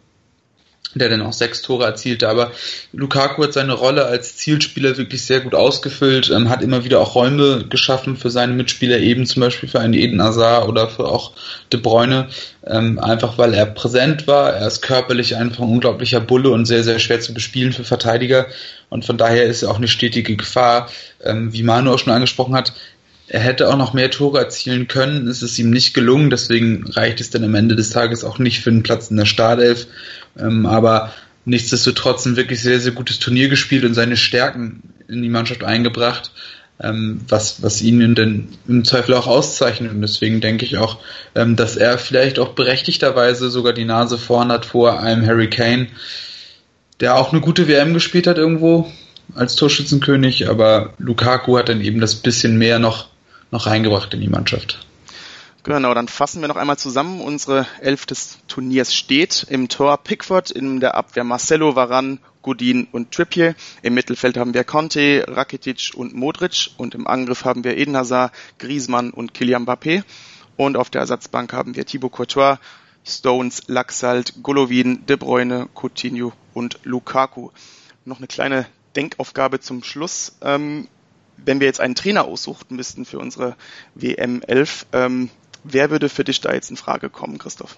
der 0.94 1.08
dann 1.08 1.22
auch 1.22 1.32
sechs 1.32 1.62
Tore 1.62 1.84
erzielte. 1.84 2.28
Aber 2.28 2.52
Lukaku 2.92 3.42
hat 3.44 3.52
seine 3.52 3.72
Rolle 3.72 4.06
als 4.06 4.36
Zielspieler 4.36 4.96
wirklich 4.96 5.24
sehr 5.24 5.40
gut 5.40 5.54
ausgefüllt, 5.54 6.30
ähm, 6.30 6.48
hat 6.48 6.62
immer 6.62 6.84
wieder 6.84 7.00
auch 7.00 7.14
Räume 7.14 7.64
geschaffen 7.68 8.16
für 8.16 8.30
seine 8.30 8.52
Mitspieler, 8.52 8.98
eben 8.98 9.26
zum 9.26 9.40
Beispiel 9.40 9.68
für 9.68 9.80
einen 9.80 9.94
Eden 9.94 10.22
Hazard 10.22 10.68
oder 10.68 10.88
für 10.88 11.06
auch 11.06 11.32
De 11.72 11.80
Bruyne, 11.80 12.28
ähm, 12.66 12.98
einfach 12.98 13.38
weil 13.38 13.54
er 13.54 13.66
präsent 13.66 14.26
war. 14.26 14.52
Er 14.52 14.66
ist 14.66 14.82
körperlich 14.82 15.36
einfach 15.36 15.62
ein 15.62 15.70
unglaublicher 15.70 16.20
Bulle 16.20 16.50
und 16.50 16.66
sehr, 16.66 16.84
sehr 16.84 16.98
schwer 16.98 17.20
zu 17.20 17.34
bespielen 17.34 17.72
für 17.72 17.84
Verteidiger. 17.84 18.46
Und 18.90 19.06
von 19.06 19.16
daher 19.16 19.44
ist 19.44 19.62
er 19.62 19.70
auch 19.70 19.78
eine 19.78 19.88
stetige 19.88 20.36
Gefahr. 20.36 20.90
Ähm, 21.24 21.52
wie 21.52 21.62
Manu 21.62 21.92
auch 21.92 21.98
schon 21.98 22.12
angesprochen 22.12 22.54
hat, 22.54 22.74
er 23.32 23.40
hätte 23.40 23.70
auch 23.70 23.78
noch 23.78 23.94
mehr 23.94 24.10
Tore 24.10 24.40
erzielen 24.40 24.88
können, 24.88 25.26
es 25.26 25.42
ist 25.42 25.58
ihm 25.58 25.70
nicht 25.70 25.94
gelungen, 25.94 26.28
deswegen 26.28 26.86
reicht 26.86 27.18
es 27.18 27.30
dann 27.30 27.42
am 27.44 27.54
Ende 27.54 27.74
des 27.76 27.88
Tages 27.88 28.24
auch 28.24 28.38
nicht 28.38 28.60
für 28.60 28.68
einen 28.68 28.82
Platz 28.82 29.10
in 29.10 29.16
der 29.16 29.24
Startelf. 29.24 29.86
Ähm, 30.38 30.66
aber 30.66 31.14
nichtsdestotrotz 31.46 32.26
ein 32.26 32.36
wirklich 32.36 32.60
sehr, 32.60 32.78
sehr 32.78 32.92
gutes 32.92 33.20
Turnier 33.20 33.48
gespielt 33.48 33.86
und 33.86 33.94
seine 33.94 34.18
Stärken 34.18 34.82
in 35.08 35.22
die 35.22 35.30
Mannschaft 35.30 35.64
eingebracht, 35.64 36.30
ähm, 36.78 37.22
was, 37.26 37.62
was 37.62 37.80
ihn 37.80 38.02
in 38.02 38.14
den, 38.14 38.48
im 38.68 38.84
Zweifel 38.84 39.14
auch 39.14 39.26
auszeichnet. 39.26 39.92
Und 39.92 40.02
deswegen 40.02 40.42
denke 40.42 40.66
ich 40.66 40.76
auch, 40.76 40.98
ähm, 41.34 41.56
dass 41.56 41.78
er 41.78 41.96
vielleicht 41.96 42.38
auch 42.38 42.50
berechtigterweise 42.50 43.48
sogar 43.48 43.72
die 43.72 43.86
Nase 43.86 44.18
vorn 44.18 44.52
hat 44.52 44.66
vor 44.66 45.00
einem 45.00 45.26
Harry 45.26 45.48
Kane, 45.48 45.86
der 47.00 47.16
auch 47.16 47.32
eine 47.32 47.40
gute 47.40 47.66
WM 47.66 47.94
gespielt 47.94 48.26
hat 48.26 48.36
irgendwo 48.36 48.92
als 49.34 49.56
Torschützenkönig, 49.56 50.50
aber 50.50 50.92
Lukaku 50.98 51.56
hat 51.56 51.70
dann 51.70 51.80
eben 51.80 52.00
das 52.00 52.16
bisschen 52.16 52.58
mehr 52.58 52.78
noch 52.78 53.11
noch 53.52 53.66
reingebracht 53.66 54.12
in 54.14 54.20
die 54.20 54.28
Mannschaft. 54.28 54.84
Genau, 55.62 55.94
dann 55.94 56.08
fassen 56.08 56.40
wir 56.40 56.48
noch 56.48 56.56
einmal 56.56 56.78
zusammen. 56.78 57.20
Unsere 57.20 57.66
Elf 57.80 58.04
des 58.04 58.38
Turniers 58.48 58.92
steht 58.92 59.46
im 59.48 59.68
Tor 59.68 59.96
Pickford, 59.98 60.50
in 60.50 60.80
der 60.80 60.96
Abwehr 60.96 61.22
Marcelo, 61.22 61.76
Varan, 61.76 62.18
Godin 62.42 62.88
und 62.90 63.12
Trippier. 63.12 63.54
Im 63.82 63.94
Mittelfeld 63.94 64.36
haben 64.36 64.54
wir 64.54 64.64
Conte, 64.64 65.24
Rakitic 65.28 65.92
und 65.94 66.16
Modric 66.16 66.70
und 66.78 66.96
im 66.96 67.06
Angriff 67.06 67.44
haben 67.44 67.62
wir 67.62 67.76
Eden 67.76 67.96
Hazard, 67.96 68.32
Griezmann 68.58 69.12
und 69.12 69.34
Kylian 69.34 69.64
Mbappé. 69.64 70.02
Und 70.56 70.76
auf 70.76 70.90
der 70.90 71.02
Ersatzbank 71.02 71.52
haben 71.52 71.76
wir 71.76 71.86
Thibaut 71.86 72.10
Courtois, 72.10 72.58
Stones, 73.04 73.62
Laxalt, 73.68 74.42
Golovin, 74.42 75.06
De 75.06 75.16
Bruyne, 75.16 75.68
Coutinho 75.74 76.32
und 76.54 76.80
Lukaku. 76.82 77.50
Noch 78.04 78.18
eine 78.18 78.26
kleine 78.26 78.66
Denkaufgabe 78.96 79.60
zum 79.60 79.84
Schluss. 79.84 80.36
Ähm, 80.42 80.88
wenn 81.36 81.60
wir 81.60 81.66
jetzt 81.66 81.80
einen 81.80 81.94
Trainer 81.94 82.24
aussuchen 82.24 82.76
müssten 82.76 83.04
für 83.04 83.18
unsere 83.18 83.56
WM 83.94 84.42
11, 84.42 84.86
ähm, 84.92 85.30
wer 85.64 85.90
würde 85.90 86.08
für 86.08 86.24
dich 86.24 86.40
da 86.40 86.52
jetzt 86.52 86.70
in 86.70 86.76
Frage 86.76 87.10
kommen, 87.10 87.38
Christoph? 87.38 87.76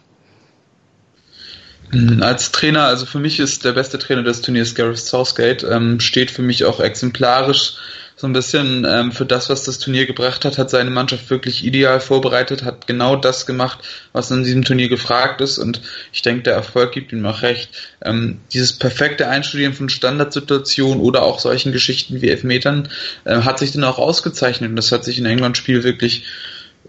Als 2.21 2.51
Trainer, 2.51 2.85
also 2.85 3.07
für 3.07 3.21
mich 3.21 3.39
ist 3.39 3.65
der 3.65 3.73
beste 3.73 3.99
Trainer 3.99 4.23
des 4.23 4.41
Turniers 4.41 4.75
Gareth 4.75 4.99
Southgate, 4.99 5.65
ähm, 5.65 6.01
steht 6.01 6.31
für 6.31 6.43
mich 6.43 6.65
auch 6.65 6.81
exemplarisch 6.81 7.77
so 8.17 8.29
ein 8.29 8.33
bisschen 8.33 8.87
ähm, 8.89 9.13
für 9.13 9.27
das, 9.27 9.51
was 9.51 9.65
das 9.65 9.79
Turnier 9.79 10.07
gebracht 10.07 10.45
hat, 10.45 10.57
hat 10.57 10.71
seine 10.71 10.91
Mannschaft 10.91 11.31
wirklich 11.31 11.65
ideal 11.65 12.01
vorbereitet, 12.01 12.63
hat 12.65 12.87
genau 12.87 13.17
das 13.17 13.45
gemacht, 13.45 13.81
was 14.13 14.31
in 14.31 14.45
diesem 14.45 14.65
Turnier 14.65 14.89
gefragt 14.89 15.41
ist 15.41 15.59
und 15.59 15.81
ich 16.13 16.23
denke, 16.23 16.45
der 16.45 16.55
Erfolg 16.55 16.93
gibt 16.93 17.13
ihm 17.13 17.27
auch 17.27 17.43
recht. 17.43 17.71
Ähm, 18.05 18.41
dieses 18.53 18.73
perfekte 18.73 19.29
Einstudieren 19.29 19.75
von 19.75 19.89
Standardsituationen 19.89 21.01
oder 21.01 21.23
auch 21.23 21.41
solchen 21.41 21.73
Geschichten 21.73 22.23
wie 22.23 22.29
Elfmetern 22.29 22.89
äh, 23.25 23.41
hat 23.41 23.59
sich 23.59 23.73
dann 23.73 23.85
auch 23.85 23.99
ausgezeichnet 23.99 24.71
und 24.71 24.77
das 24.77 24.93
hat 24.93 25.05
sich 25.05 25.19
in 25.19 25.27
England-Spiel 25.27 25.83
wirklich 25.83 26.25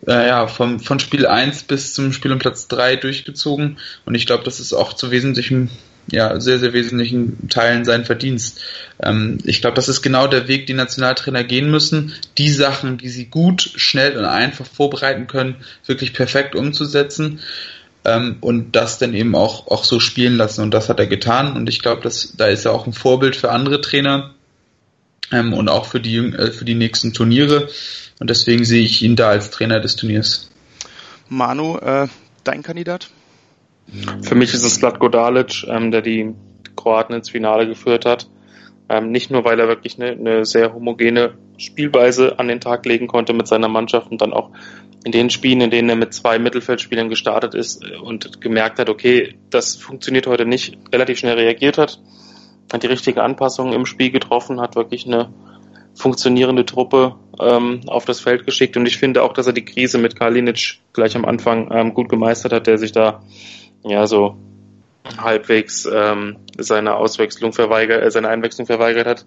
äh, 0.08 0.27
ja, 0.27 0.47
vom, 0.47 0.79
von 0.79 0.99
Spiel 0.99 1.25
1 1.25 1.63
bis 1.63 1.93
zum 1.93 2.13
Spiel 2.13 2.31
um 2.31 2.39
Platz 2.39 2.67
3 2.67 2.97
durchgezogen 2.97 3.77
und 4.05 4.15
ich 4.15 4.25
glaube, 4.25 4.43
das 4.43 4.60
ist 4.60 4.73
auch 4.73 4.93
zu 4.93 5.12
wesentlichem 5.12 5.69
ja, 6.12 6.39
sehr, 6.39 6.60
sehr 6.60 6.73
wesentlichen 6.73 7.49
Teilen 7.49 7.86
sein 7.86 8.05
Verdienst. 8.05 8.62
Ähm, 9.01 9.39
ich 9.43 9.62
glaube, 9.62 9.75
das 9.75 9.89
ist 9.89 10.01
genau 10.01 10.27
der 10.27 10.47
Weg, 10.47 10.67
den 10.67 10.75
Nationaltrainer 10.75 11.43
gehen 11.43 11.71
müssen, 11.71 12.13
die 12.38 12.49
Sachen, 12.49 12.97
die 12.97 13.10
sie 13.10 13.25
gut, 13.25 13.71
schnell 13.75 14.17
und 14.17 14.25
einfach 14.25 14.65
vorbereiten 14.67 15.27
können, 15.27 15.55
wirklich 15.86 16.13
perfekt 16.13 16.55
umzusetzen 16.55 17.39
ähm, 18.03 18.38
und 18.41 18.75
das 18.75 18.99
dann 18.99 19.13
eben 19.13 19.36
auch, 19.36 19.67
auch 19.67 19.84
so 19.84 19.99
spielen 19.99 20.38
lassen. 20.38 20.62
Und 20.62 20.73
das 20.73 20.89
hat 20.89 20.99
er 20.99 21.08
getan. 21.08 21.55
Und 21.55 21.67
ich 21.67 21.81
glaube, 21.81 22.08
da 22.38 22.47
ist 22.47 22.65
er 22.65 22.71
auch 22.71 22.86
ein 22.86 22.93
Vorbild 22.93 23.36
für 23.36 23.51
andere 23.51 23.81
Trainer 23.81 24.31
ähm, 25.31 25.53
und 25.53 25.69
auch 25.69 25.86
für 25.86 25.99
die, 25.99 26.17
äh, 26.17 26.51
für 26.51 26.65
die 26.65 26.75
nächsten 26.75 27.13
Turniere. 27.13 27.67
Und 28.19 28.30
deswegen 28.30 28.63
sehe 28.63 28.84
ich 28.84 29.01
ihn 29.01 29.15
da 29.15 29.30
als 29.30 29.51
Trainer 29.51 29.80
des 29.80 29.95
Turniers. 29.95 30.49
Manu, 31.28 31.78
äh, 31.78 32.08
dein 32.43 32.63
Kandidat? 32.63 33.10
Für 34.21 34.36
mich 34.36 34.54
ist 34.54 34.63
es 34.63 34.75
Zlatko 34.75 35.10
Dalic, 35.10 35.65
ähm, 35.67 35.91
der 35.91 36.01
die 36.01 36.34
Kroaten 36.75 37.13
ins 37.15 37.30
Finale 37.30 37.67
geführt 37.67 38.06
hat. 38.06 38.28
Ähm, 38.88 39.12
nicht 39.12 39.32
nur, 39.32 39.43
weil 39.43 39.60
er 39.60 39.67
wirklich 39.67 39.99
eine, 39.99 40.12
eine, 40.12 40.45
sehr 40.45 40.73
homogene 40.73 41.34
Spielweise 41.58 42.38
an 42.38 42.47
den 42.47 42.62
Tag 42.62 42.86
legen 42.86 43.08
konnte 43.08 43.34
mit 43.34 43.47
seiner 43.47 43.67
Mannschaft 43.67 44.12
und 44.12 44.21
dann 44.21 44.34
auch 44.34 44.51
in 45.04 45.12
den 45.12 45.30
Spielen, 45.30 45.62
in 45.62 45.71
denen 45.71 45.89
er 45.89 45.95
mit 45.95 46.13
zwei 46.13 46.38
Mittelfeldspielern 46.38 47.10
gestartet 47.10 47.56
ist 47.56 47.84
und 47.86 48.41
gemerkt 48.41 48.80
hat, 48.80 48.89
okay, 48.89 49.36
das 49.49 49.75
funktioniert 49.75 50.28
heute 50.28 50.45
nicht, 50.45 50.78
relativ 50.91 51.19
schnell 51.19 51.36
reagiert 51.36 51.78
hat, 51.78 51.99
hat 52.71 52.84
die 52.84 52.88
richtigen 52.88 53.19
Anpassungen 53.19 53.73
im 53.73 53.86
Spiel 53.86 54.12
getroffen, 54.12 54.62
hat 54.62 54.75
wirklich 54.75 55.06
eine 55.06 55.30
funktionierende 55.95 56.65
Truppe 56.65 57.15
ähm, 57.39 57.81
auf 57.88 58.05
das 58.05 58.19
Feld 58.19 58.45
geschickt 58.45 58.77
und 58.77 58.86
ich 58.86 58.97
finde 58.97 59.23
auch, 59.23 59.34
dass 59.34 59.47
er 59.47 59.53
die 59.53 59.65
Krise 59.65 59.97
mit 59.97 60.17
Kalinic 60.17 60.79
gleich 60.93 61.15
am 61.15 61.25
Anfang 61.25 61.69
ähm, 61.71 61.93
gut 61.93 62.10
gemeistert 62.10 62.53
hat, 62.53 62.67
der 62.67 62.77
sich 62.77 62.91
da 62.91 63.23
ja 63.84 64.05
so 64.08 64.38
halbwegs 65.17 65.88
ähm, 65.91 66.38
seine 66.58 66.95
Auswechslung 66.95 67.53
verweigert, 67.53 68.03
äh, 68.03 68.12
seine 68.12 68.29
Einwechslung 68.29 68.67
verweigert 68.67 69.08
hat. 69.08 69.25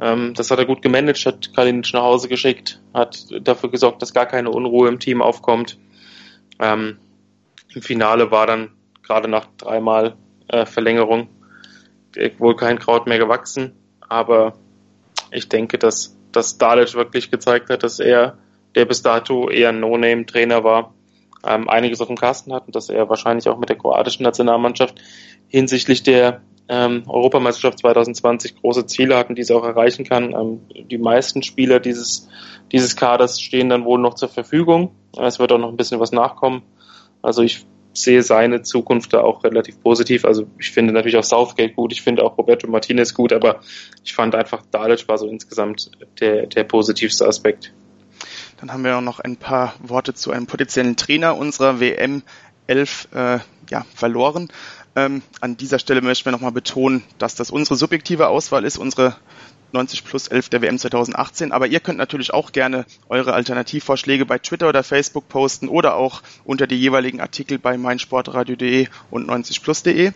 Ähm, 0.00 0.34
das 0.34 0.50
hat 0.50 0.58
er 0.58 0.64
gut 0.64 0.82
gemanagt, 0.82 1.24
hat 1.26 1.54
Kalinic 1.54 1.92
nach 1.92 2.02
Hause 2.02 2.28
geschickt, 2.28 2.80
hat 2.94 3.26
dafür 3.46 3.70
gesorgt, 3.70 4.02
dass 4.02 4.14
gar 4.14 4.26
keine 4.26 4.50
Unruhe 4.50 4.88
im 4.88 4.98
Team 4.98 5.22
aufkommt. 5.22 5.78
Ähm, 6.58 6.98
Im 7.74 7.82
Finale 7.82 8.30
war 8.30 8.46
dann 8.46 8.70
gerade 9.02 9.28
nach 9.28 9.46
dreimal 9.58 10.16
äh, 10.48 10.66
Verlängerung 10.66 11.28
wohl 12.38 12.56
kein 12.56 12.78
Kraut 12.78 13.06
mehr 13.06 13.18
gewachsen, 13.18 13.72
aber 14.00 14.54
ich 15.32 15.48
denke, 15.48 15.78
dass, 15.78 16.16
dass 16.32 16.58
Dalic 16.58 16.94
wirklich 16.94 17.30
gezeigt 17.30 17.70
hat, 17.70 17.82
dass 17.82 17.98
er, 17.98 18.38
der 18.74 18.84
bis 18.84 19.02
dato 19.02 19.48
eher 19.48 19.70
ein 19.70 19.80
No-Name-Trainer 19.80 20.64
war, 20.64 20.94
ähm, 21.44 21.68
einiges 21.68 22.00
auf 22.00 22.06
dem 22.06 22.16
Kasten 22.16 22.52
hat 22.52 22.66
und 22.66 22.76
dass 22.76 22.88
er 22.88 23.08
wahrscheinlich 23.08 23.48
auch 23.48 23.58
mit 23.58 23.68
der 23.68 23.76
kroatischen 23.76 24.22
Nationalmannschaft 24.22 25.00
hinsichtlich 25.48 26.02
der 26.02 26.42
ähm, 26.68 27.02
Europameisterschaft 27.08 27.80
2020 27.80 28.60
große 28.60 28.86
Ziele 28.86 29.16
hat 29.16 29.28
und 29.28 29.36
diese 29.36 29.56
auch 29.56 29.64
erreichen 29.64 30.04
kann. 30.04 30.32
Ähm, 30.32 30.60
die 30.90 30.98
meisten 30.98 31.42
Spieler 31.42 31.80
dieses, 31.80 32.28
dieses 32.70 32.96
Kaders 32.96 33.40
stehen 33.40 33.68
dann 33.68 33.84
wohl 33.84 33.98
noch 33.98 34.14
zur 34.14 34.28
Verfügung. 34.28 34.92
Es 35.18 35.38
wird 35.38 35.52
auch 35.52 35.58
noch 35.58 35.68
ein 35.68 35.76
bisschen 35.76 36.00
was 36.00 36.12
nachkommen. 36.12 36.62
Also 37.20 37.42
ich 37.42 37.66
sehe 37.94 38.22
seine 38.22 38.62
Zukunft 38.62 39.12
da 39.12 39.20
auch 39.20 39.44
relativ 39.44 39.80
positiv. 39.82 40.24
Also 40.24 40.46
ich 40.58 40.70
finde 40.70 40.92
natürlich 40.92 41.16
auch 41.16 41.24
Southgate 41.24 41.74
gut, 41.74 41.92
ich 41.92 42.02
finde 42.02 42.24
auch 42.24 42.38
Roberto 42.38 42.66
Martinez 42.66 43.14
gut, 43.14 43.32
aber 43.32 43.60
ich 44.04 44.14
fand 44.14 44.34
einfach 44.34 44.62
Dalic 44.70 45.06
war 45.08 45.18
so 45.18 45.28
insgesamt 45.28 45.90
der, 46.20 46.46
der 46.46 46.64
positivste 46.64 47.26
Aspekt. 47.26 47.72
Dann 48.58 48.72
haben 48.72 48.84
wir 48.84 48.96
auch 48.96 49.02
noch 49.02 49.20
ein 49.20 49.36
paar 49.36 49.74
Worte 49.82 50.14
zu 50.14 50.30
einem 50.30 50.46
potenziellen 50.46 50.96
Trainer 50.96 51.36
unserer 51.36 51.80
WM 51.80 52.22
11 52.68 53.08
äh, 53.12 53.38
ja, 53.70 53.84
verloren. 53.94 54.48
Ähm, 54.94 55.22
an 55.40 55.56
dieser 55.56 55.78
Stelle 55.78 56.02
möchten 56.02 56.26
wir 56.26 56.32
nochmal 56.32 56.52
betonen, 56.52 57.02
dass 57.18 57.34
das 57.34 57.50
unsere 57.50 57.76
subjektive 57.76 58.28
Auswahl 58.28 58.64
ist, 58.64 58.76
unsere 58.76 59.16
90 59.72 60.04
plus 60.04 60.28
11 60.28 60.48
der 60.48 60.62
WM 60.62 60.78
2018. 60.78 61.52
Aber 61.52 61.66
ihr 61.66 61.80
könnt 61.80 61.98
natürlich 61.98 62.32
auch 62.34 62.52
gerne 62.52 62.84
eure 63.08 63.34
Alternativvorschläge 63.34 64.26
bei 64.26 64.38
Twitter 64.38 64.68
oder 64.68 64.82
Facebook 64.82 65.28
posten 65.28 65.68
oder 65.68 65.96
auch 65.96 66.22
unter 66.44 66.66
die 66.66 66.80
jeweiligen 66.80 67.20
Artikel 67.20 67.58
bei 67.58 67.76
meinsportradio.de 67.76 68.88
und 69.10 69.28
90plus.de. 69.28 70.12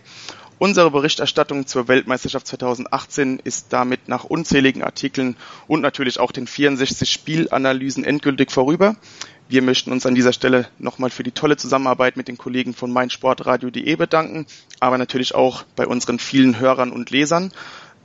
Unsere 0.58 0.90
Berichterstattung 0.90 1.66
zur 1.66 1.86
Weltmeisterschaft 1.86 2.46
2018 2.46 3.40
ist 3.44 3.74
damit 3.74 4.08
nach 4.08 4.24
unzähligen 4.24 4.82
Artikeln 4.82 5.36
und 5.66 5.82
natürlich 5.82 6.18
auch 6.18 6.32
den 6.32 6.46
64 6.46 7.10
Spielanalysen 7.10 8.04
endgültig 8.04 8.50
vorüber. 8.50 8.96
Wir 9.50 9.60
möchten 9.60 9.92
uns 9.92 10.06
an 10.06 10.14
dieser 10.14 10.32
Stelle 10.32 10.66
nochmal 10.78 11.10
für 11.10 11.22
die 11.22 11.30
tolle 11.30 11.58
Zusammenarbeit 11.58 12.16
mit 12.16 12.26
den 12.26 12.38
Kollegen 12.38 12.72
von 12.72 12.90
meinsportradio.de 12.90 13.96
bedanken, 13.96 14.46
aber 14.80 14.96
natürlich 14.96 15.34
auch 15.34 15.64
bei 15.76 15.86
unseren 15.86 16.18
vielen 16.18 16.58
Hörern 16.58 16.90
und 16.90 17.10
Lesern. 17.10 17.52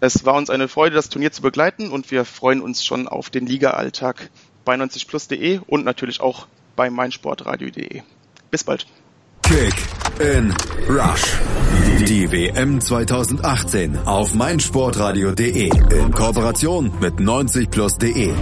Es 0.04 0.26
war 0.26 0.34
uns 0.34 0.50
eine 0.50 0.68
Freude, 0.68 0.96
das 0.96 1.10
Turnier 1.10 1.32
zu 1.32 1.44
begleiten 1.44 1.92
und 1.92 2.10
wir 2.10 2.26
freuen 2.26 2.62
uns 2.62 2.84
schon 2.84 3.08
auf 3.08 3.30
den 3.30 3.46
Liga-Alltag 3.46 4.32
bei 4.66 4.74
90plus.de 4.74 5.60
und 5.68 5.86
natürlich 5.86 6.22
auch 6.22 6.48
bei 6.76 6.90
meinsportradio.de. 6.90 8.02
Bis 8.50 8.64
bald. 8.64 8.88
Kick 9.44 9.76
in 10.20 10.56
Rush. 10.90 11.38
Die 12.08 12.32
WM 12.32 12.82
2018 12.82 14.00
auf 14.00 14.34
meinsportradio.de 14.34 15.70
in 15.70 16.12
Kooperation 16.12 16.92
mit 17.00 17.18
90plus.de. 17.18 18.34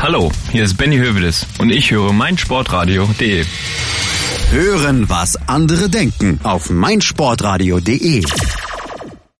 Hallo, 0.00 0.30
hier 0.52 0.62
ist 0.62 0.76
Benny 0.76 0.98
Hövedes 0.98 1.46
und 1.58 1.70
ich 1.70 1.90
höre 1.90 2.12
meinsportradio.de. 2.12 3.44
Hören, 4.52 5.08
was 5.08 5.36
andere 5.48 5.88
denken 5.88 6.38
auf 6.44 6.70
meinsportradio.de. 6.70 8.22